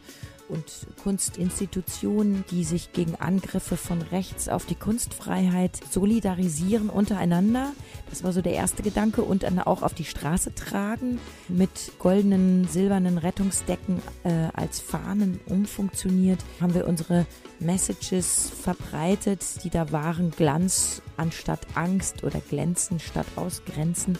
und 0.49 0.87
Kunstinstitutionen, 1.01 2.43
die 2.51 2.63
sich 2.63 2.91
gegen 2.93 3.15
Angriffe 3.15 3.77
von 3.77 4.01
rechts 4.01 4.49
auf 4.49 4.65
die 4.65 4.75
Kunstfreiheit 4.75 5.79
solidarisieren 5.89 6.89
untereinander. 6.89 7.71
Das 8.09 8.23
war 8.23 8.33
so 8.33 8.41
der 8.41 8.53
erste 8.53 8.83
Gedanke 8.83 9.23
und 9.23 9.43
dann 9.43 9.59
auch 9.59 9.81
auf 9.81 9.93
die 9.93 10.05
Straße 10.05 10.53
tragen 10.53 11.19
mit 11.47 11.93
goldenen, 11.97 12.67
silbernen 12.67 13.17
Rettungsdecken 13.17 14.01
äh, 14.23 14.49
als 14.53 14.79
Fahnen 14.79 15.39
umfunktioniert. 15.47 16.39
Haben 16.59 16.75
wir 16.75 16.87
unsere 16.87 17.25
Messages 17.59 18.49
verbreitet, 18.49 19.63
die 19.63 19.69
da 19.69 19.91
waren 19.91 20.31
Glanz 20.31 21.01
anstatt 21.17 21.61
Angst 21.75 22.23
oder 22.23 22.41
Glänzen 22.41 22.99
statt 22.99 23.27
Ausgrenzen. 23.35 24.17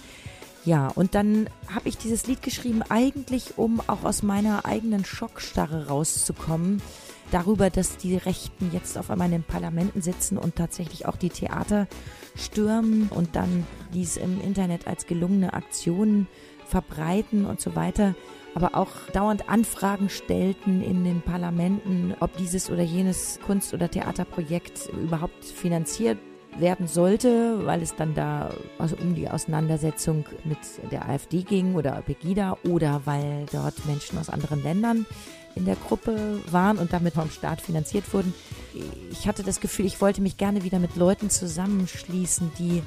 Ja, 0.65 0.87
und 0.87 1.13
dann 1.13 1.49
habe 1.67 1.89
ich 1.89 1.97
dieses 1.97 2.25
Lied 2.25 2.41
geschrieben, 2.41 2.83
eigentlich 2.87 3.57
um 3.57 3.81
auch 3.87 4.03
aus 4.05 4.23
meiner 4.23 4.65
eigenen 4.65 5.03
Schockstarre 5.03 5.87
rauszukommen. 5.87 6.81
Darüber, 7.31 7.69
dass 7.69 7.97
die 7.97 8.15
Rechten 8.15 8.69
jetzt 8.71 8.97
auf 8.97 9.09
einmal 9.09 9.27
in 9.27 9.33
den 9.33 9.43
Parlamenten 9.43 10.01
sitzen 10.01 10.37
und 10.37 10.55
tatsächlich 10.55 11.05
auch 11.05 11.17
die 11.17 11.29
Theater 11.29 11.87
stürmen 12.35 13.09
und 13.09 13.35
dann 13.35 13.67
dies 13.93 14.15
im 14.15 14.39
Internet 14.39 14.87
als 14.87 15.05
gelungene 15.05 15.53
Aktionen 15.53 16.27
verbreiten 16.65 17.45
und 17.45 17.59
so 17.59 17.75
weiter. 17.75 18.15
Aber 18.55 18.75
auch 18.75 18.91
dauernd 19.11 19.49
Anfragen 19.49 20.09
stellten 20.09 20.81
in 20.81 21.03
den 21.03 21.21
Parlamenten, 21.21 22.13
ob 22.19 22.37
dieses 22.37 22.69
oder 22.69 22.83
jenes 22.83 23.39
Kunst- 23.45 23.73
oder 23.73 23.89
Theaterprojekt 23.89 24.89
überhaupt 24.89 25.43
finanziert 25.43 26.19
werden 26.59 26.87
sollte, 26.87 27.65
weil 27.65 27.81
es 27.81 27.95
dann 27.95 28.13
da 28.15 28.51
also 28.77 28.95
um 28.97 29.15
die 29.15 29.29
Auseinandersetzung 29.29 30.25
mit 30.43 30.59
der 30.91 31.09
AfD 31.09 31.43
ging 31.43 31.75
oder 31.75 32.01
Pegida 32.01 32.57
oder 32.69 33.01
weil 33.05 33.45
dort 33.51 33.85
Menschen 33.85 34.17
aus 34.17 34.29
anderen 34.29 34.63
Ländern 34.63 35.05
in 35.55 35.65
der 35.65 35.75
Gruppe 35.75 36.41
waren 36.49 36.77
und 36.77 36.93
damit 36.93 37.13
vom 37.13 37.29
Staat 37.29 37.61
finanziert 37.61 38.11
wurden. 38.13 38.33
Ich 39.11 39.27
hatte 39.27 39.43
das 39.43 39.59
Gefühl, 39.59 39.85
ich 39.85 40.01
wollte 40.01 40.21
mich 40.21 40.37
gerne 40.37 40.63
wieder 40.63 40.79
mit 40.79 40.95
Leuten 40.95 41.29
zusammenschließen, 41.29 42.51
die 42.57 42.81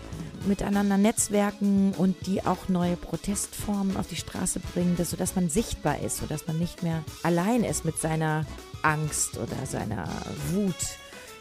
miteinander 0.47 0.99
netzwerken 0.99 1.93
und 1.97 2.27
die 2.27 2.45
auch 2.45 2.69
neue 2.69 2.97
Protestformen 2.97 3.97
auf 3.97 4.09
die 4.09 4.17
Straße 4.17 4.61
bringen, 4.61 4.97
dass, 4.97 5.11
sodass 5.11 5.37
man 5.37 5.49
sichtbar 5.49 6.01
ist, 6.01 6.19
sodass 6.19 6.47
man 6.47 6.59
nicht 6.59 6.83
mehr 6.83 7.05
allein 7.23 7.63
ist 7.63 7.85
mit 7.85 7.99
seiner 7.99 8.45
Angst 8.83 9.39
oder 9.39 9.67
seiner 9.67 10.09
Wut 10.53 10.75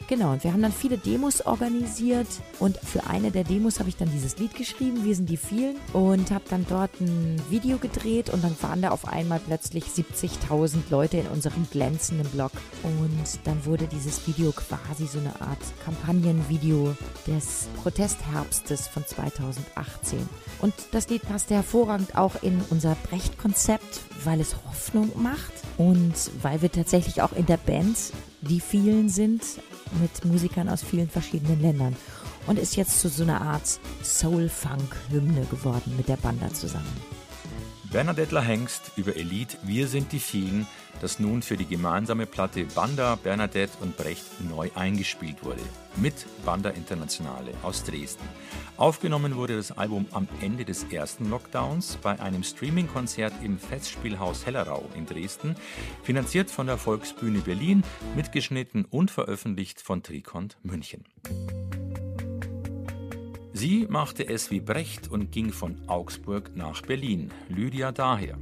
Genau, 0.08 0.34
und 0.34 0.43
wir 0.43 0.53
haben 0.53 0.62
dann 0.62 0.71
viele 0.71 0.97
Demos 0.97 1.45
organisiert. 1.45 2.27
Und 2.60 2.77
für 2.77 3.08
eine 3.08 3.31
der 3.31 3.43
Demos 3.43 3.79
habe 3.79 3.89
ich 3.89 3.97
dann 3.97 4.12
dieses 4.12 4.38
Lied 4.38 4.55
geschrieben, 4.55 5.03
Wir 5.03 5.15
sind 5.15 5.29
die 5.29 5.38
vielen 5.38 5.77
und 5.93 6.29
habe 6.29 6.43
dann 6.49 6.65
dort 6.69 6.91
ein 7.01 7.41
Video 7.49 7.77
gedreht. 7.77 8.29
Und 8.29 8.43
dann 8.43 8.55
waren 8.62 8.81
da 8.81 8.89
auf 8.89 9.08
einmal 9.08 9.39
plötzlich 9.39 9.86
70.000 9.86 10.77
Leute 10.89 11.17
in 11.17 11.27
unserem 11.27 11.67
glänzenden 11.71 12.27
Blog 12.29 12.51
und 12.84 13.39
dann 13.45 13.65
wurde 13.65 13.88
dieses 13.88 14.27
Video 14.27 14.51
quasi 14.51 15.08
so 15.08 15.19
eine 15.19 15.41
Art 15.41 15.60
Kampagnenvideo 15.84 16.95
des 17.25 17.67
Protestherbstes 17.81 18.88
von 18.88 19.05
2018. 19.05 20.19
Und 20.62 20.73
das 20.91 21.10
Lied 21.10 21.23
passte 21.23 21.55
hervorragend 21.55 22.15
auch 22.15 22.41
in 22.43 22.62
unser 22.69 22.95
Brecht-Konzept, 23.10 24.01
weil 24.23 24.39
es 24.39 24.55
Hoffnung 24.67 25.12
macht 25.15 25.53
und 25.77 26.13
weil 26.41 26.62
wir 26.62 26.71
tatsächlich 26.71 27.21
auch 27.21 27.34
in 27.34 27.45
der 27.45 27.58
Band 27.58 27.97
die 28.41 28.60
vielen 28.60 29.10
sind 29.10 29.41
mit 30.00 30.26
Musikern 30.26 30.69
aus 30.69 30.84
vielen 30.84 31.10
verschiedenen 31.10 31.62
Ländern 31.62 31.95
und 32.48 32.60
ist 32.60 32.76
jetzt 32.76 33.00
zu 33.00 33.10
so 33.10 33.24
einer 33.24 33.41
Art 33.41 33.80
Soul-Funk-Hymne 34.04 35.45
geworden 35.45 35.93
mit 35.98 36.08
der 36.08 36.17
Banda 36.17 36.54
zusammen. 36.54 37.14
Bernadette 37.95 38.41
Hengst 38.41 38.91
über 38.97 39.15
Elite 39.15 39.55
Wir 39.63 39.88
sind 39.88 40.12
die 40.12 40.19
vielen, 40.19 40.67
das 40.99 41.17
nun 41.17 41.41
für 41.41 41.55
die 41.55 41.65
gemeinsame 41.65 42.25
Platte 42.25 42.65
Banda, 42.65 43.15
Bernadette 43.15 43.71
und 43.79 43.95
Brecht 43.95 44.25
neu 44.41 44.69
eingespielt 44.75 45.45
wurde. 45.45 45.62
Mit 45.95 46.25
Banda 46.43 46.71
Internationale 46.71 47.51
aus 47.63 47.86
Dresden. 47.86 48.25
Aufgenommen 48.75 49.38
wurde 49.38 49.55
das 49.55 49.71
Album 49.71 50.08
am 50.12 50.27
Ende 50.41 50.65
des 50.65 50.84
ersten 50.91 51.29
Lockdowns 51.29 51.97
bei 52.01 52.19
einem 52.19 52.43
Streaming-Konzert 52.43 53.31
im 53.41 53.58
Festspielhaus 53.58 54.45
Hellerau 54.45 54.84
in 54.93 55.05
Dresden, 55.05 55.55
finanziert 56.03 56.51
von 56.51 56.67
der 56.67 56.77
Volksbühne 56.77 57.39
Berlin, 57.39 57.81
mitgeschnitten 58.13 58.84
und 58.84 59.10
veröffentlicht 59.10 59.79
von 59.79 60.03
Trikont 60.03 60.58
München. 60.63 61.05
Sie 63.58 63.88
machte 63.88 64.28
es 64.28 64.52
wie 64.52 64.60
Brecht 64.60 65.10
und 65.10 65.32
ging 65.32 65.54
von 65.54 65.78
Augsburg 65.88 66.52
nach 66.58 66.82
Berlin. 66.82 67.32
Lydia 67.48 67.94
daher. 67.94 68.38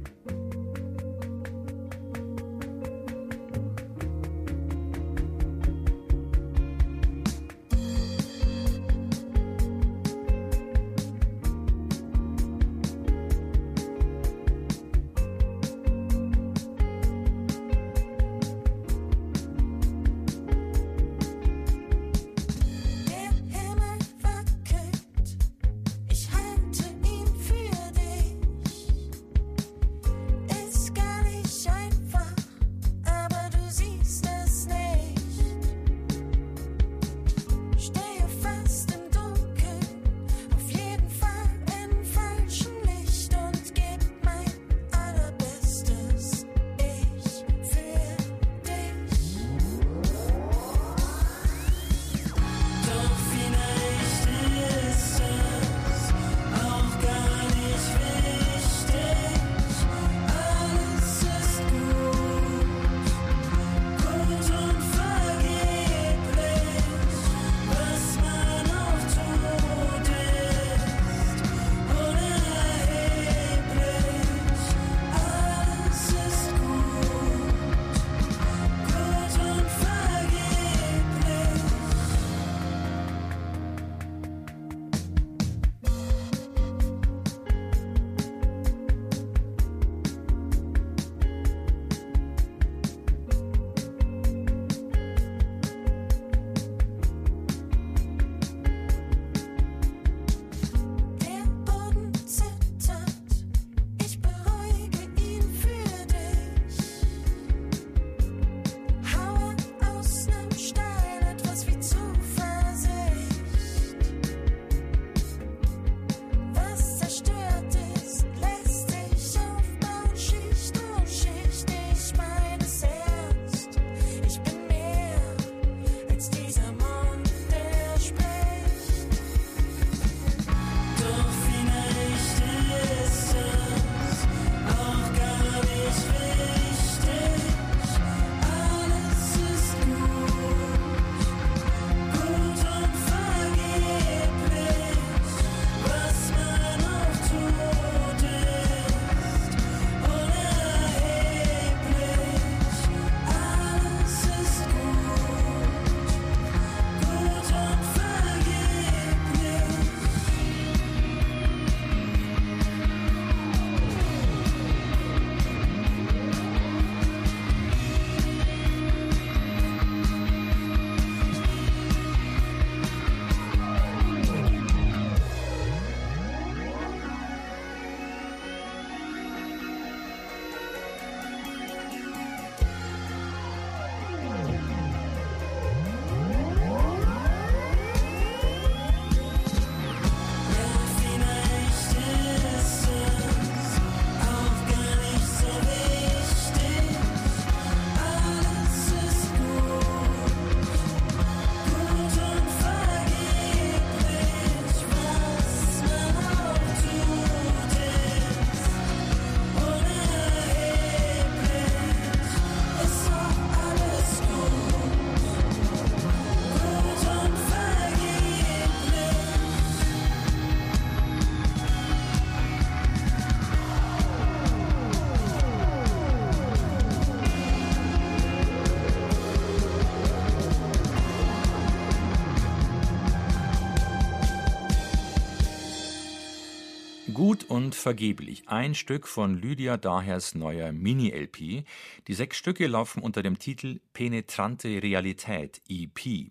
Vergeblich. 237.78 238.48
Ein 238.48 238.74
Stück 238.74 239.06
von 239.06 239.40
Lydia 239.40 239.76
Dahers 239.76 240.34
neuer 240.34 240.72
Mini-LP. 240.72 241.64
Die 242.06 242.14
sechs 242.14 242.36
Stücke 242.36 242.66
laufen 242.66 243.02
unter 243.02 243.22
dem 243.22 243.38
Titel 243.38 243.80
Penetrante 243.92 244.82
Realität, 244.82 245.62
EP. 245.68 246.30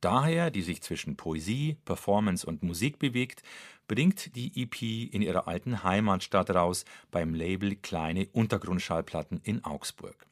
Daher, 0.00 0.50
die 0.50 0.62
sich 0.62 0.82
zwischen 0.82 1.16
Poesie, 1.16 1.76
Performance 1.84 2.46
und 2.46 2.62
Musik 2.62 2.98
bewegt, 2.98 3.42
bringt 3.86 4.34
die 4.36 4.62
EP 4.62 5.12
in 5.12 5.22
ihrer 5.22 5.48
alten 5.48 5.82
Heimatstadt 5.82 6.50
raus 6.50 6.84
beim 7.10 7.34
Label 7.34 7.76
Kleine 7.76 8.28
Untergrundschallplatten 8.32 9.40
in 9.42 9.64
Augsburg. 9.64 10.26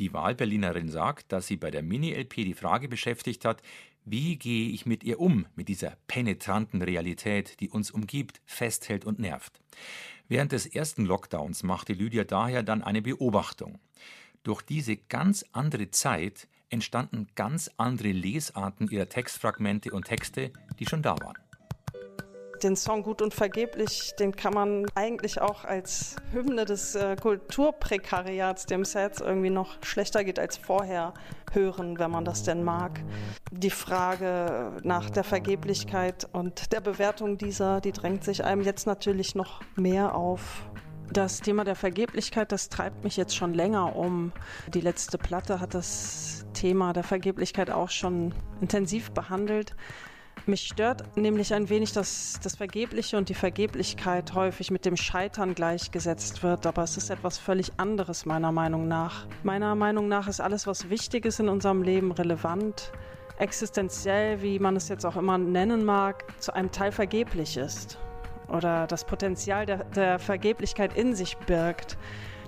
Die 0.00 0.12
Wahlberlinerin 0.12 0.88
sagt, 0.88 1.30
dass 1.30 1.46
sie 1.46 1.56
bei 1.56 1.70
der 1.70 1.82
Mini-LP 1.82 2.36
die 2.36 2.54
Frage 2.54 2.88
beschäftigt 2.88 3.44
hat, 3.44 3.62
wie 4.04 4.36
gehe 4.36 4.70
ich 4.70 4.86
mit 4.86 5.04
ihr 5.04 5.20
um, 5.20 5.46
mit 5.54 5.68
dieser 5.68 5.96
penetranten 6.06 6.82
Realität, 6.82 7.60
die 7.60 7.68
uns 7.68 7.90
umgibt, 7.90 8.40
festhält 8.44 9.04
und 9.04 9.18
nervt? 9.18 9.60
Während 10.28 10.52
des 10.52 10.66
ersten 10.66 11.04
Lockdowns 11.04 11.62
machte 11.62 11.92
Lydia 11.92 12.24
daher 12.24 12.62
dann 12.62 12.82
eine 12.82 13.02
Beobachtung. 13.02 13.78
Durch 14.42 14.62
diese 14.62 14.96
ganz 14.96 15.44
andere 15.52 15.90
Zeit 15.90 16.48
entstanden 16.70 17.26
ganz 17.34 17.70
andere 17.76 18.12
Lesarten 18.12 18.88
ihrer 18.88 19.08
Textfragmente 19.08 19.90
und 19.90 20.06
Texte, 20.06 20.52
die 20.78 20.86
schon 20.86 21.02
da 21.02 21.18
waren 21.18 21.49
den 22.62 22.76
Song 22.76 23.02
Gut 23.02 23.22
und 23.22 23.34
Vergeblich, 23.34 24.14
den 24.18 24.34
kann 24.34 24.54
man 24.54 24.86
eigentlich 24.94 25.40
auch 25.40 25.64
als 25.64 26.16
Hymne 26.32 26.64
des 26.64 26.94
äh, 26.94 27.16
Kulturprekariats, 27.16 28.66
dem 28.66 28.84
jetzt 28.84 29.20
irgendwie 29.20 29.50
noch 29.50 29.82
schlechter 29.82 30.24
geht 30.24 30.38
als 30.38 30.56
vorher, 30.56 31.14
hören, 31.52 31.98
wenn 31.98 32.10
man 32.10 32.24
das 32.24 32.42
denn 32.42 32.62
mag. 32.62 33.00
Die 33.50 33.70
Frage 33.70 34.76
nach 34.82 35.10
der 35.10 35.24
Vergeblichkeit 35.24 36.28
und 36.32 36.72
der 36.72 36.80
Bewertung 36.80 37.38
dieser, 37.38 37.80
die 37.80 37.92
drängt 37.92 38.24
sich 38.24 38.44
einem 38.44 38.62
jetzt 38.62 38.86
natürlich 38.86 39.34
noch 39.34 39.60
mehr 39.76 40.14
auf. 40.14 40.64
Das 41.12 41.40
Thema 41.40 41.64
der 41.64 41.74
Vergeblichkeit, 41.74 42.52
das 42.52 42.68
treibt 42.68 43.02
mich 43.02 43.16
jetzt 43.16 43.34
schon 43.34 43.52
länger 43.52 43.96
um. 43.96 44.32
Die 44.68 44.80
letzte 44.80 45.18
Platte 45.18 45.60
hat 45.60 45.74
das 45.74 46.46
Thema 46.52 46.92
der 46.92 47.02
Vergeblichkeit 47.02 47.70
auch 47.70 47.90
schon 47.90 48.32
intensiv 48.60 49.10
behandelt. 49.10 49.74
Mich 50.46 50.68
stört 50.68 51.16
nämlich 51.16 51.52
ein 51.52 51.68
wenig, 51.68 51.92
dass 51.92 52.40
das 52.42 52.56
Vergebliche 52.56 53.18
und 53.18 53.28
die 53.28 53.34
Vergeblichkeit 53.34 54.34
häufig 54.34 54.70
mit 54.70 54.86
dem 54.86 54.96
Scheitern 54.96 55.54
gleichgesetzt 55.54 56.42
wird, 56.42 56.66
aber 56.66 56.82
es 56.82 56.96
ist 56.96 57.10
etwas 57.10 57.36
völlig 57.36 57.72
anderes 57.76 58.24
meiner 58.24 58.50
Meinung 58.50 58.88
nach. 58.88 59.26
Meiner 59.42 59.74
Meinung 59.74 60.08
nach 60.08 60.28
ist 60.28 60.40
alles, 60.40 60.66
was 60.66 60.88
wichtig 60.88 61.26
ist 61.26 61.40
in 61.40 61.48
unserem 61.48 61.82
Leben, 61.82 62.10
relevant, 62.12 62.90
existenziell, 63.38 64.40
wie 64.40 64.58
man 64.58 64.76
es 64.76 64.88
jetzt 64.88 65.04
auch 65.04 65.16
immer 65.16 65.36
nennen 65.36 65.84
mag, 65.84 66.24
zu 66.40 66.54
einem 66.54 66.70
Teil 66.70 66.92
vergeblich 66.92 67.56
ist 67.58 67.98
oder 68.48 68.86
das 68.86 69.04
Potenzial 69.04 69.66
der, 69.66 69.84
der 69.84 70.18
Vergeblichkeit 70.18 70.96
in 70.96 71.14
sich 71.14 71.36
birgt 71.38 71.96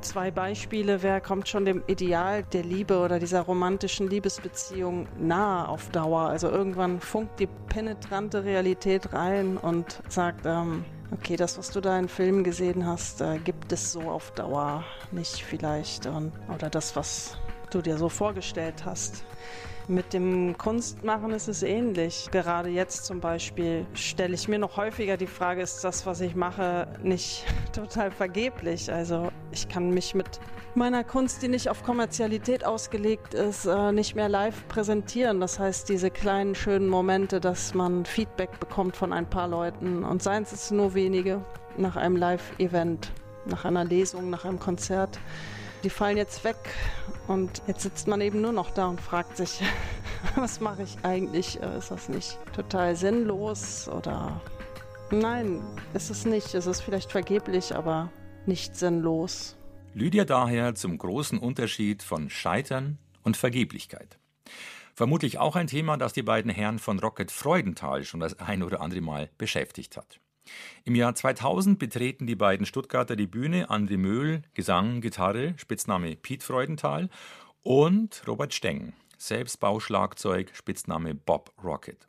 zwei 0.03 0.31
Beispiele. 0.31 1.03
Wer 1.03 1.21
kommt 1.21 1.49
schon 1.49 1.65
dem 1.65 1.83
Ideal 1.87 2.43
der 2.43 2.63
Liebe 2.63 2.99
oder 2.99 3.19
dieser 3.19 3.43
romantischen 3.43 4.09
Liebesbeziehung 4.09 5.07
nahe 5.19 5.69
auf 5.69 5.89
Dauer? 5.91 6.29
Also 6.29 6.49
irgendwann 6.49 7.01
funkt 7.01 7.41
die 7.41 7.49
penetrante 7.69 8.45
Realität 8.45 9.13
rein 9.13 9.57
und 9.57 10.03
sagt, 10.09 10.45
ähm, 10.47 10.85
okay, 11.13 11.37
das, 11.37 11.59
was 11.59 11.71
du 11.71 11.81
da 11.81 11.99
in 11.99 12.09
Filmen 12.09 12.45
gesehen 12.45 12.87
hast, 12.87 13.21
äh, 13.21 13.39
gibt 13.39 13.73
es 13.73 13.93
so 13.93 14.03
auf 14.03 14.31
Dauer 14.33 14.85
nicht 15.11 15.43
vielleicht. 15.43 16.07
Und, 16.07 16.33
oder 16.55 16.71
das, 16.71 16.97
was 16.97 17.39
du 17.75 17.83
dir 17.83 17.99
so 17.99 18.09
vorgestellt 18.09 18.85
hast. 18.85 19.25
Mit 19.89 20.13
dem 20.13 20.57
Kunstmachen 20.59 21.33
ist 21.33 21.49
es 21.49 21.65
ähnlich. 21.65 22.29
Gerade 22.31 22.69
jetzt 22.69 23.05
zum 23.05 23.21
Beispiel 23.21 23.85
stelle 23.95 24.35
ich 24.35 24.47
mir 24.47 24.59
noch 24.59 24.77
häufiger 24.77 25.17
die 25.17 25.27
Frage, 25.27 25.61
ist 25.61 25.83
das, 25.83 26.07
was 26.07 26.21
ich 26.21 26.37
mache, 26.37 26.87
nicht 27.03 27.45
total 27.73 28.13
vergeblich? 28.13 28.93
Also 28.93 29.29
ich 29.51 29.69
kann 29.69 29.91
mich 29.91 30.15
mit 30.15 30.39
meiner 30.77 31.03
Kunst, 31.03 31.43
die 31.43 31.49
nicht 31.49 31.69
auf 31.69 31.83
Kommerzialität 31.83 32.65
ausgelegt 32.65 33.35
ist, 33.35 33.67
äh, 33.67 33.91
nicht 33.91 34.15
mehr 34.15 34.29
live 34.29 34.67
präsentieren. 34.69 35.41
Das 35.41 35.59
heißt, 35.59 35.89
diese 35.89 36.11
kleinen 36.11 36.55
schönen 36.55 36.89
Momente, 36.89 37.41
dass 37.41 37.75
man 37.75 38.05
Feedback 38.05 38.61
bekommt 38.61 38.97
von 38.97 39.13
ein 39.13 39.29
paar 39.29 39.49
Leuten 39.49 40.05
und 40.05 40.23
seien 40.23 40.45
es 40.45 40.71
nur 40.71 40.95
wenige 40.95 41.45
nach 41.77 41.97
einem 41.97 42.17
Live-Event, 42.17 43.11
nach 43.47 43.65
einer 43.65 43.85
Lesung, 43.85 44.31
nach 44.31 44.45
einem 44.45 44.61
Konzert 44.61 45.19
die 45.85 45.91
fallen 45.91 46.17
jetzt 46.17 46.45
weg 46.45 46.57
und 47.33 47.63
jetzt 47.67 47.81
sitzt 47.81 48.07
man 48.09 48.21
eben 48.21 48.43
nur 48.43 48.53
noch 48.53 48.71
da 48.71 48.87
und 48.87 49.01
fragt 49.01 49.37
sich, 49.37 49.63
was 50.37 50.61
mache 50.61 50.83
ich 50.83 50.99
eigentlich? 51.03 51.61
Äh, 51.63 51.79
ist 51.79 51.91
das 51.91 52.09
nicht 52.09 52.39
total 52.55 52.95
sinnlos 52.95 53.89
oder 53.89 54.41
nein, 55.11 55.63
ist 55.95 56.11
es 56.11 56.27
nicht. 56.27 56.55
Es 56.55 56.67
ist 56.67 56.83
vielleicht 56.83 57.11
vergeblich, 57.11 57.75
aber 57.75 58.11
nicht 58.45 58.77
sinnlos. 58.77 59.57
Lydia 59.95 60.25
daher 60.25 60.75
zum 60.75 60.99
großen 60.99 61.39
Unterschied 61.39 62.03
von 62.03 62.29
Scheitern 62.31 62.99
und 63.23 63.37
Vergeblichkeit. 63.37 64.19
Vermutlich 64.95 65.39
auch 65.39 65.57
ein 65.57 65.67
Thema, 65.67 65.97
das 65.97 66.13
die 66.13 66.23
beiden 66.23 66.51
Herren 66.51 66.79
von 66.79 66.99
Rocket 66.99 67.31
Freudenthal 67.31 68.05
schon 68.05 68.21
das 68.21 68.39
ein 68.41 68.63
oder 68.63 68.81
andere 68.81 69.01
Mal 69.01 69.31
beschäftigt 69.39 69.97
hat. 69.97 70.21
Im 70.85 70.95
Jahr 70.95 71.15
2000 71.15 71.79
betreten 71.79 72.27
die 72.27 72.35
beiden 72.35 72.67
Stuttgarter 72.67 73.17
die 73.17 73.27
Bühne, 73.27 73.71
André 73.71 73.99
Möhl, 73.99 74.43
Gesang, 74.55 75.01
Gitarre, 75.01 75.55
Spitzname 75.57 76.17
Piet 76.17 76.43
Freudenthal 76.43 77.09
und 77.63 78.23
Robert 78.27 78.53
Steng, 78.53 78.93
selbst 79.17 79.61
Bauschlagzeug, 79.61 80.51
Spitzname 80.55 81.15
Bob 81.15 81.53
Rocket. 81.63 82.09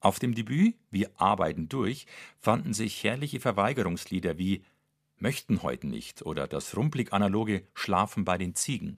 Auf 0.00 0.18
dem 0.18 0.34
Debüt 0.34 0.76
Wir 0.90 1.10
arbeiten 1.16 1.68
durch 1.68 2.06
fanden 2.40 2.72
sich 2.72 3.02
herrliche 3.04 3.40
Verweigerungslieder 3.40 4.38
wie 4.38 4.64
Möchten 5.18 5.62
heute 5.62 5.88
nicht 5.88 6.22
oder 6.22 6.46
das 6.46 6.76
rumpelig 6.76 7.12
analoge 7.12 7.64
Schlafen 7.74 8.24
bei 8.24 8.38
den 8.38 8.54
Ziegen. 8.54 8.96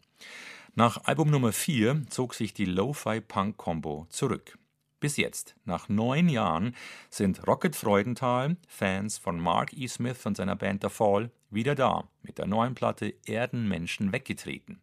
Nach 0.74 1.04
Album 1.04 1.30
Nummer 1.30 1.52
4 1.52 2.02
zog 2.10 2.34
sich 2.34 2.54
die 2.54 2.66
Lo-Fi-Punk-Combo 2.66 4.06
zurück. 4.10 4.58
Bis 5.00 5.16
jetzt, 5.16 5.56
nach 5.64 5.88
neun 5.88 6.28
Jahren, 6.28 6.76
sind 7.08 7.46
Rocket 7.46 7.74
Freudenthal, 7.74 8.58
Fans 8.68 9.16
von 9.16 9.40
Mark 9.40 9.72
E. 9.72 9.88
Smith 9.88 10.26
und 10.26 10.36
seiner 10.36 10.56
Band 10.56 10.82
The 10.82 10.90
Fall, 10.90 11.30
wieder 11.48 11.74
da, 11.74 12.08
mit 12.22 12.36
der 12.36 12.46
neuen 12.46 12.74
Platte 12.74 13.14
Erdenmenschen 13.26 14.12
weggetreten. 14.12 14.82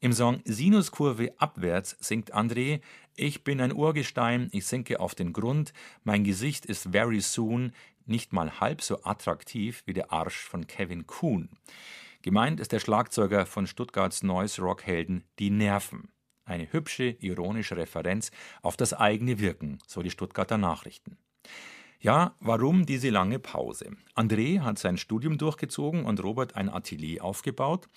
Im 0.00 0.12
Song 0.12 0.40
Sinuskurve 0.44 1.32
abwärts 1.38 1.96
singt 2.00 2.34
André, 2.34 2.80
ich 3.16 3.42
bin 3.42 3.62
ein 3.62 3.72
Urgestein, 3.72 4.48
ich 4.52 4.66
sinke 4.66 5.00
auf 5.00 5.14
den 5.14 5.32
Grund, 5.32 5.72
mein 6.04 6.22
Gesicht 6.22 6.66
ist 6.66 6.88
very 6.92 7.20
soon 7.20 7.72
nicht 8.04 8.32
mal 8.34 8.60
halb 8.60 8.82
so 8.82 9.02
attraktiv 9.04 9.82
wie 9.86 9.94
der 9.94 10.12
Arsch 10.12 10.38
von 10.38 10.66
Kevin 10.66 11.06
Kuhn. 11.06 11.48
Gemeint 12.22 12.60
ist 12.60 12.72
der 12.72 12.80
Schlagzeuger 12.80 13.46
von 13.46 13.66
Stuttgarts 13.66 14.22
Noise 14.22 14.60
Rock 14.60 14.86
Helden 14.86 15.24
Die 15.38 15.50
Nerven. 15.50 16.10
Eine 16.50 16.72
hübsche, 16.72 17.16
ironische 17.20 17.76
Referenz 17.76 18.32
auf 18.60 18.76
das 18.76 18.92
eigene 18.92 19.38
Wirken, 19.38 19.78
so 19.86 20.02
die 20.02 20.10
Stuttgarter 20.10 20.58
Nachrichten. 20.58 21.16
Ja, 22.00 22.34
warum 22.40 22.86
diese 22.86 23.10
lange 23.10 23.38
Pause? 23.38 23.92
André 24.16 24.58
hat 24.60 24.76
sein 24.76 24.96
Studium 24.96 25.38
durchgezogen 25.38 26.04
und 26.04 26.20
Robert 26.24 26.56
ein 26.56 26.68
Atelier 26.68 27.22
aufgebaut. 27.22 27.88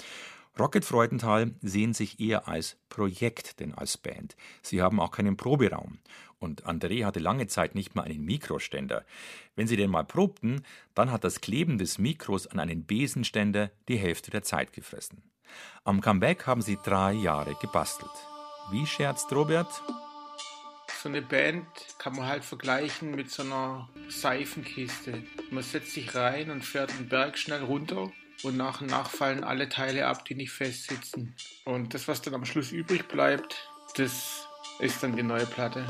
Rocket 0.60 0.86
Freudenthal 0.86 1.56
sehen 1.63 1.96
sich 1.96 2.20
eher 2.20 2.48
als 2.48 2.78
Projekt 2.89 3.60
denn 3.60 3.74
als 3.74 3.98
Band. 3.98 4.36
Sie 4.62 4.84
haben 4.84 5.00
auch 5.00 5.10
keinen 5.10 5.36
Proberaum. 5.36 5.98
Und 6.38 6.68
André 6.68 7.06
hatte 7.06 7.20
lange 7.20 7.48
Zeit 7.48 7.74
nicht 7.74 7.96
mal 7.96 8.04
einen 8.04 8.24
Mikroständer. 8.24 9.04
Wenn 9.56 9.66
sie 9.66 9.78
denn 9.78 9.89
mal 9.89 10.04
probten, 10.04 10.62
dann 10.94 11.12
hat 11.12 11.24
das 11.24 11.42
Kleben 11.42 11.80
des 11.80 11.98
Mikros 11.98 12.46
an 12.46 12.60
einen 12.60 12.86
Besenständer 12.86 13.72
die 13.88 13.98
Hälfte 13.98 14.30
der 14.30 14.44
Zeit 14.44 14.74
gefressen. 14.74 15.24
Am 15.86 16.02
Comeback 16.02 16.46
haben 16.46 16.62
sie 16.62 16.78
drei 16.84 17.13
Jahre 17.13 17.56
gebastelt. 17.60 18.12
Wie 18.71 18.86
scherzt 18.86 19.32
Robert? 19.32 19.67
So 21.02 21.10
eine 21.10 21.21
Band 21.21 21.65
kann 21.97 22.15
man 22.15 22.28
halt 22.28 22.45
vergleichen 22.45 23.12
mit 23.12 23.30
so 23.30 23.43
einer 23.43 23.89
Seifenkiste. 24.10 25.23
Man 25.52 25.63
setzt 25.63 25.91
sich 25.91 26.15
rein 26.15 26.49
und 26.49 26.63
fährt 26.63 26.97
den 26.97 27.10
Berg 27.10 27.38
schnell 27.38 27.63
runter 27.63 28.12
und 28.41 28.58
nach 28.58 28.82
und 28.82 28.88
nach 28.88 29.10
fallen 29.10 29.43
alle 29.43 29.69
Teile 29.69 30.08
ab, 30.08 30.23
die 30.26 30.36
nicht 30.36 30.52
festsitzen. 30.52 31.36
Und 31.65 31.93
das, 31.93 32.08
was 32.08 32.21
dann 32.21 32.34
am 32.36 32.45
Schluss 32.45 32.71
übrig 32.71 33.08
bleibt, 33.08 33.69
das 33.95 34.47
ist 34.80 35.04
dann 35.04 35.15
die 35.15 35.23
neue 35.23 35.45
Platte. 35.45 35.86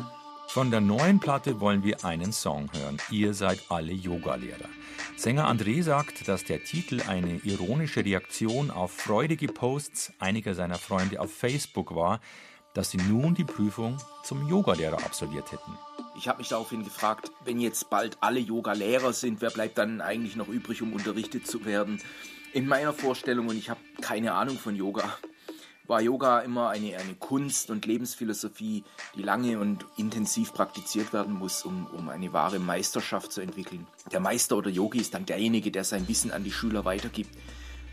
Von 0.48 0.70
der 0.70 0.82
neuen 0.82 1.20
Platte 1.20 1.60
wollen 1.60 1.84
wir 1.84 2.06
einen 2.06 2.32
Song 2.32 2.70
hören. 2.74 2.98
Ihr 3.10 3.34
seid 3.34 3.60
alle 3.70 3.92
Yogalehrer. 3.92 4.70
Sänger 5.16 5.50
André 5.50 5.82
sagt, 5.84 6.28
dass 6.28 6.44
der 6.44 6.64
Titel 6.64 7.02
eine 7.08 7.38
ironische 7.44 8.06
Reaktion 8.06 8.70
auf 8.70 8.92
freudige 8.92 9.48
Posts 9.48 10.14
einiger 10.20 10.54
seiner 10.54 10.78
Freunde 10.78 11.20
auf 11.22 11.34
Facebook 11.34 11.96
war, 11.96 12.20
dass 12.74 12.92
sie 12.92 12.98
nun 12.98 13.36
die 13.36 13.44
Prüfung 13.44 13.98
zum 14.24 14.48
Yogalehrer 14.48 15.04
absolviert 15.04 15.52
hätten. 15.52 15.78
Ich 16.16 16.28
habe 16.28 16.40
mich 16.40 16.50
daraufhin 16.50 16.84
gefragt, 16.84 17.32
wenn 17.44 17.60
jetzt 17.60 17.90
bald 17.90 18.18
alle 18.22 18.40
Yoga-Lehrer 18.40 19.14
sind, 19.14 19.42
wer 19.42 19.50
bleibt 19.50 19.78
dann 19.78 20.02
eigentlich 20.02 20.36
noch 20.36 20.48
übrig, 20.48 20.82
um 20.82 20.94
unterrichtet 20.94 21.48
zu 21.48 21.66
werden? 21.66 22.02
In 22.54 22.68
meiner 22.68 22.94
Vorstellung, 22.94 23.48
und 23.48 23.58
ich 23.58 23.70
habe 23.70 23.80
keine 24.02 24.34
Ahnung 24.34 24.58
von 24.60 24.76
Yoga, 24.76 25.04
war 25.88 26.02
Yoga 26.02 26.40
immer 26.40 26.70
eine, 26.70 26.98
eine 26.98 27.16
Kunst 27.16 27.70
und 27.70 27.86
Lebensphilosophie, 27.86 28.84
die 29.16 29.22
lange 29.22 29.60
und 29.60 29.86
intensiv 29.98 30.54
praktiziert 30.54 31.14
werden 31.14 31.34
muss, 31.34 31.66
um, 31.66 31.88
um 31.88 32.10
eine 32.10 32.32
wahre 32.32 32.60
Meisterschaft 32.60 33.32
zu 33.32 33.42
entwickeln. 33.42 33.88
Der 34.12 34.20
Meister 34.20 34.56
oder 34.56 34.70
Yogi 34.70 35.00
ist 35.00 35.14
dann 35.14 35.26
derjenige, 35.26 35.72
der 35.72 35.84
sein 35.84 36.08
Wissen 36.08 36.32
an 36.32 36.44
die 36.44 36.52
Schüler 36.52 36.86
weitergibt. 36.86 37.36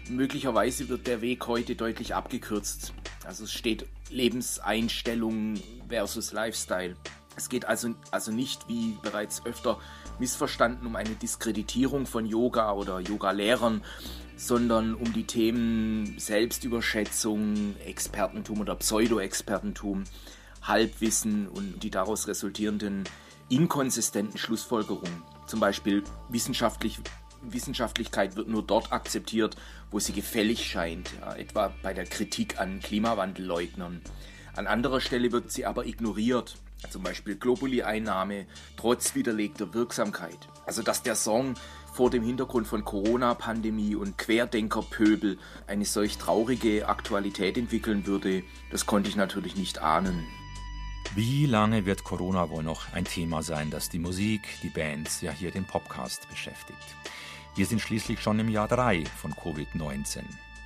Möglicherweise 0.08 0.88
wird 0.88 1.06
der 1.06 1.20
Weg 1.20 1.46
heute 1.46 1.76
deutlich 1.76 2.14
abgekürzt. 2.14 2.92
Also 3.24 3.44
es 3.44 3.52
steht 3.52 3.86
Lebenseinstellung 4.10 5.54
versus 5.88 6.32
Lifestyle. 6.32 6.96
Es 7.36 7.48
geht 7.48 7.64
also, 7.64 7.94
also 8.10 8.32
nicht, 8.32 8.68
wie 8.68 8.96
bereits 9.02 9.44
öfter 9.46 9.78
missverstanden, 10.18 10.86
um 10.86 10.96
eine 10.96 11.10
Diskreditierung 11.10 12.06
von 12.06 12.26
Yoga 12.26 12.72
oder 12.72 13.00
Yoga-Lehrern, 13.00 13.82
sondern 14.36 14.94
um 14.94 15.12
die 15.12 15.24
Themen 15.24 16.18
Selbstüberschätzung, 16.18 17.76
Expertentum 17.86 18.60
oder 18.60 18.74
Pseudo-Expertentum, 18.74 20.04
Halbwissen 20.62 21.48
und 21.48 21.82
die 21.82 21.90
daraus 21.90 22.26
resultierenden 22.26 23.04
inkonsistenten 23.48 24.38
Schlussfolgerungen. 24.38 25.22
Zum 25.46 25.60
Beispiel 25.60 26.04
wissenschaftlich, 26.28 27.00
Wissenschaftlichkeit 27.42 28.36
wird 28.36 28.48
nur 28.48 28.62
dort 28.62 28.92
akzeptiert, 28.92 29.56
wo 29.90 29.98
sie 29.98 30.12
gefällig 30.12 30.66
scheint, 30.66 31.10
ja, 31.20 31.34
etwa 31.34 31.72
bei 31.82 31.94
der 31.94 32.04
Kritik 32.04 32.60
an 32.60 32.80
Klimawandelleugnern. 32.80 34.00
An 34.56 34.66
anderer 34.66 35.00
Stelle 35.00 35.32
wird 35.32 35.50
sie 35.50 35.66
aber 35.66 35.86
ignoriert, 35.86 36.56
zum 36.90 37.02
Beispiel 37.02 37.36
Globuli-Einnahme 37.36 38.46
trotz 38.76 39.14
widerlegter 39.14 39.74
Wirksamkeit. 39.74 40.48
Also 40.66 40.82
dass 40.82 41.02
der 41.02 41.14
Song 41.14 41.54
vor 41.92 42.10
dem 42.10 42.22
Hintergrund 42.22 42.66
von 42.66 42.84
Corona-Pandemie 42.84 43.94
und 43.94 44.16
Querdenkerpöbel 44.16 45.38
eine 45.66 45.84
solch 45.84 46.18
traurige 46.18 46.88
Aktualität 46.88 47.58
entwickeln 47.58 48.06
würde, 48.06 48.42
das 48.70 48.86
konnte 48.86 49.10
ich 49.10 49.16
natürlich 49.16 49.56
nicht 49.56 49.80
ahnen. 49.80 50.26
Wie 51.14 51.46
lange 51.46 51.86
wird 51.86 52.04
Corona 52.04 52.50
wohl 52.50 52.62
noch 52.62 52.92
ein 52.92 53.04
Thema 53.04 53.42
sein, 53.42 53.70
das 53.70 53.88
die 53.88 53.98
Musik, 53.98 54.42
die 54.62 54.68
Bands, 54.68 55.20
ja 55.22 55.32
hier 55.32 55.50
den 55.50 55.64
Podcast 55.64 56.28
beschäftigt? 56.28 56.78
Wir 57.56 57.66
sind 57.66 57.80
schließlich 57.80 58.20
schon 58.20 58.38
im 58.38 58.48
Jahr 58.48 58.68
3 58.68 59.04
von 59.04 59.34
Covid-19. 59.34 60.22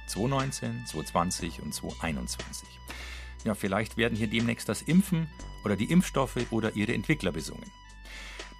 2019, 0.06 0.86
2020 0.86 1.62
und 1.62 1.72
2021. 1.72 2.68
Ja, 3.44 3.54
vielleicht 3.54 3.96
werden 3.96 4.16
hier 4.16 4.28
demnächst 4.28 4.68
das 4.68 4.82
Impfen 4.82 5.28
oder 5.64 5.76
die 5.76 5.90
Impfstoffe 5.90 6.50
oder 6.50 6.76
ihre 6.76 6.94
Entwickler 6.94 7.32
besungen. 7.32 7.70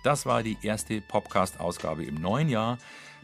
Das 0.03 0.27
war 0.27 0.43
die 0.43 0.59
erste 0.63 1.01
Podcast-Ausgabe 1.01 2.05
im 2.05 2.17
neuen 2.17 2.49
Jahr. 2.49 2.79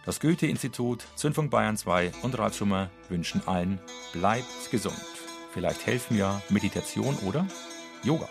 Das 0.05 0.21
Goethe-Institut, 0.21 1.07
Zündfunk 1.15 1.51
Bayern 1.51 1.77
2 1.77 2.13
und 2.23 2.39
Ralf 2.39 2.57
Schummer 2.57 2.91
wünschen 3.09 3.47
allen, 3.47 3.81
bleibt 4.13 4.71
gesund. 4.71 4.97
Vielleicht 5.53 5.87
helfen 5.87 6.17
ja 6.17 6.41
Meditation 6.49 7.17
oder 7.27 7.47
Yoga. 8.03 8.29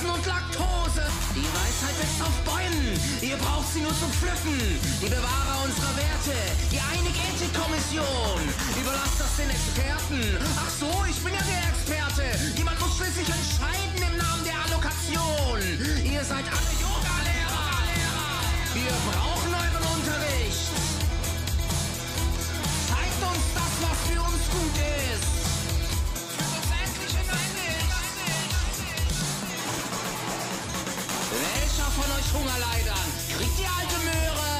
Weizen 0.00 0.10
und 0.10 0.26
Laktose. 0.26 1.04
Die 1.36 1.44
Weisheit 1.44 1.96
wächst 2.00 2.22
auf 2.22 2.32
Bäumen, 2.44 3.00
ihr 3.20 3.36
braucht 3.36 3.68
sie 3.72 3.80
nur 3.80 3.92
zum 3.92 4.10
Pflücken. 4.12 4.56
Die 5.00 5.08
Bewahrer 5.08 5.64
unserer 5.64 5.94
Werte, 5.96 6.36
die 6.72 6.80
Einig-Ethik-Kommission. 6.80 8.40
Überlasst 8.80 9.20
das 9.20 9.36
den 9.36 9.50
Experten. 9.50 10.38
Ach 10.56 10.72
so, 10.72 10.90
ich 11.08 11.18
bin 11.20 11.34
ja 11.34 11.42
der 11.44 11.68
Experte. 11.68 12.24
Jemand 12.56 12.80
muss 12.80 12.96
schließlich 12.96 13.28
entscheiden 13.28 14.00
im 14.00 14.16
Namen 14.16 14.44
der 14.44 14.56
Allokation. 14.64 15.60
Ihr 16.04 16.24
seid 16.24 16.48
alle 16.48 16.72
Yoga-Lehrer. 16.80 17.68
Wir 18.72 18.94
brauchen 19.04 19.52
euren 19.52 19.84
Unterricht. 19.84 20.72
Zeigt 22.88 23.20
uns 23.20 23.46
das, 23.52 23.72
was 23.84 23.98
für 24.08 24.20
uns 24.20 24.44
gut 24.48 24.76
ist. 24.80 25.39
Hungerleidern 32.32 33.06
kriegt 33.34 33.58
die 33.58 33.66
alte 33.66 33.98
Möhre? 34.06 34.50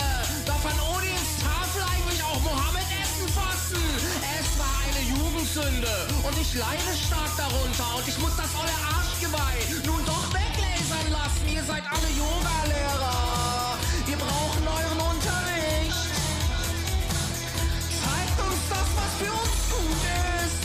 Darf 0.44 0.64
an 0.66 0.78
Odins 0.90 1.38
Tafel 1.38 1.82
eigentlich 1.86 2.22
auch 2.22 2.40
Mohammed 2.42 2.88
essen 2.98 3.28
fassen? 3.30 3.82
Es 4.26 4.58
war 4.58 4.74
eine 4.90 5.02
Jugendsünde 5.06 5.94
und 6.26 6.34
ich 6.34 6.54
leide 6.54 6.90
stark 6.98 7.30
darunter 7.36 7.86
und 7.94 8.08
ich 8.08 8.18
muss 8.18 8.34
das 8.34 8.50
olle 8.58 8.74
Arschgeweih 8.90 9.86
nun 9.86 10.02
doch 10.04 10.26
weglasern 10.34 11.08
lassen. 11.14 11.46
Ihr 11.46 11.62
seid 11.62 11.84
alle 11.86 12.10
Yoga-Lehrer. 12.10 13.78
Wir 14.06 14.18
brauchen 14.18 14.64
euren 14.66 15.00
Unterricht. 15.14 16.10
Zeigt 18.02 18.38
uns 18.50 18.62
das, 18.66 18.88
was 18.98 19.12
für 19.22 19.30
uns 19.30 19.58
gut 19.70 20.02
ist. 20.42 20.62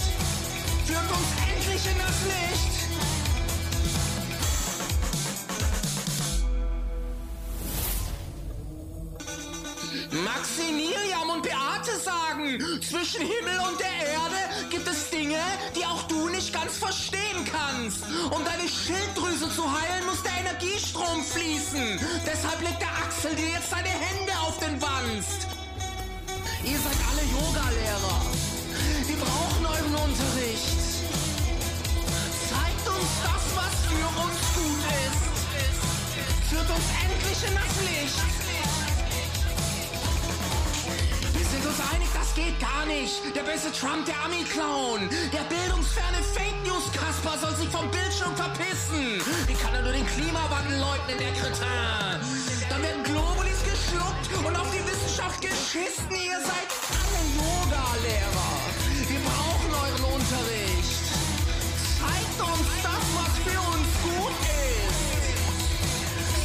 Führt 0.90 1.10
uns 1.14 1.30
endlich 1.54 1.86
in 1.86 1.98
das 2.02 2.18
Licht. 2.26 2.75
Maximilian 10.36 11.30
und 11.34 11.44
Beate 11.44 11.98
sagen, 12.04 12.60
zwischen 12.82 13.22
Himmel 13.22 13.58
und 13.72 13.80
der 13.80 13.96
Erde 14.20 14.70
gibt 14.70 14.86
es 14.86 15.10
Dinge, 15.10 15.40
die 15.76 15.86
auch 15.86 16.04
du 16.04 16.28
nicht 16.28 16.52
ganz 16.52 16.78
verstehen 16.78 17.40
kannst. 17.50 18.04
Um 18.32 18.44
deine 18.44 18.68
Schilddrüse 18.68 19.50
zu 19.56 19.64
heilen, 19.64 20.06
muss 20.06 20.22
der 20.24 20.36
Energiestrom 20.44 21.24
fließen. 21.24 22.00
Deshalb 22.26 22.62
legt 22.62 22.82
der 22.82 22.92
Axel 23.00 23.34
dir 23.36 23.48
jetzt 23.48 23.70
seine 23.70 23.88
Hände 23.88 24.34
auf 24.46 24.60
den 24.60 24.76
Wanst. 24.82 25.48
Ihr 26.66 26.80
seid 26.84 27.00
alle 27.10 27.24
Yoga-Lehrer. 27.32 28.20
Wir 29.08 29.16
brauchen 29.16 29.66
euren 29.66 29.96
Unterricht. 30.04 30.84
Zeigt 32.52 32.88
uns 32.92 33.12
das, 33.24 33.44
was 33.56 33.74
für 33.88 34.08
uns 34.20 34.40
gut 34.52 34.84
ist. 35.00 35.24
Führt 36.50 36.70
uns 36.70 36.88
endlich 37.04 37.40
in 37.48 37.56
das 37.56 37.76
Licht. 37.88 38.45
Uns 41.66 41.80
einig, 41.92 42.08
das 42.14 42.34
geht 42.36 42.60
gar 42.60 42.86
nicht. 42.86 43.36
Der 43.36 43.42
böse 43.42 43.72
Trump, 43.74 44.06
der 44.06 44.14
Ami-Clown. 44.24 45.10
Der 45.34 45.46
bildungsferne 45.50 46.22
Fake-News-Kasper 46.22 47.38
soll 47.42 47.56
sich 47.56 47.70
vom 47.70 47.90
Bildschirm 47.90 48.36
verpissen. 48.36 49.20
Wie 49.48 49.58
kann 49.58 49.74
er 49.74 49.82
nur 49.82 49.92
den 49.92 50.06
Klimawandel 50.06 50.78
leugnen, 50.78 51.18
der 51.18 51.34
Kretin? 51.34 52.22
Dann 52.70 52.82
werden 52.84 53.04
Globulis 53.04 53.66
geschluckt 53.66 54.30
und 54.46 54.56
auf 54.56 54.70
die 54.70 54.86
Wissenschaft 54.86 55.42
geschissen. 55.42 56.12
Ihr 56.14 56.38
seid 56.46 56.70
alle 56.94 57.22
Yoga-Lehrer. 57.34 58.54
Wir 59.10 59.22
brauchen 59.26 59.72
euren 59.74 60.06
Unterricht. 60.22 61.02
Zeigt 61.98 62.40
uns 62.46 62.70
das, 62.86 63.04
was 63.18 63.34
für 63.42 63.58
uns 63.74 63.90
gut 64.06 64.38
ist. 64.54 65.02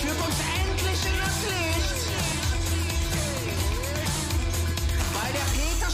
Führt 0.00 0.16
uns 0.16 0.38
endlich 0.48 1.00
in 1.04 1.16
das 1.20 1.36
Licht. 1.44 2.09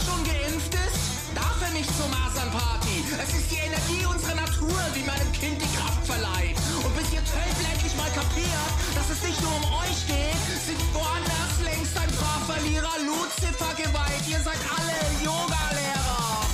Schon 0.07 0.23
geimpft 0.23 0.73
ist, 0.73 1.35
darf 1.35 1.59
er 1.59 1.71
nicht 1.75 1.91
zur 1.99 2.07
Masernparty. 2.07 3.03
Es 3.19 3.31
ist 3.35 3.51
die 3.51 3.59
Energie 3.59 4.05
unserer 4.07 4.39
Natur, 4.39 4.79
die 4.95 5.03
meinem 5.03 5.31
Kind 5.35 5.59
die 5.59 5.71
Kraft 5.75 6.03
verleiht. 6.07 6.55
Und 6.83 6.93
bis 6.95 7.11
ihr 7.11 7.23
Tölpel 7.27 7.65
endlich 7.67 7.95
mal 7.99 8.11
kapiert, 8.15 8.71
dass 8.95 9.07
es 9.11 9.19
nicht 9.27 9.41
nur 9.43 9.51
um 9.51 9.65
euch 9.83 9.99
geht, 10.07 10.43
sind 10.63 10.79
woanders 10.95 11.55
längst 11.59 11.95
ein 11.99 12.13
paar 12.15 12.39
Verlierer 12.47 12.97
Lucifer 13.03 13.73
geweiht. 13.75 14.23
Ihr 14.31 14.39
seid 14.39 14.61
alle 14.71 14.97
Yoga-Lehrer. 15.27 16.47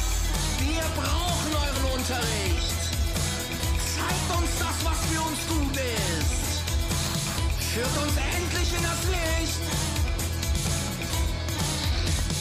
Wir 0.65 0.85
brauchen 0.97 1.51
euren 1.53 1.85
Unterricht. 1.93 2.81
Zeigt 3.93 4.29
uns 4.33 4.51
das, 4.57 4.77
was 4.81 4.99
für 5.09 5.21
uns 5.21 5.41
gut 5.45 5.77
ist. 5.77 6.41
Führt 7.73 7.95
uns 8.01 8.15
endlich 8.17 8.69
in 8.73 8.83
das 8.83 9.01
Licht. 9.13 9.61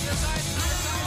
Ihr 0.05 0.17
seid 0.19 0.45
alle 0.61 1.02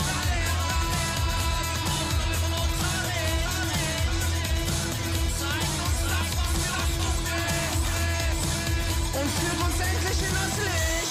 uns 9.66 9.78
das, 9.78 9.88
was 10.06 10.54
für 10.54 11.05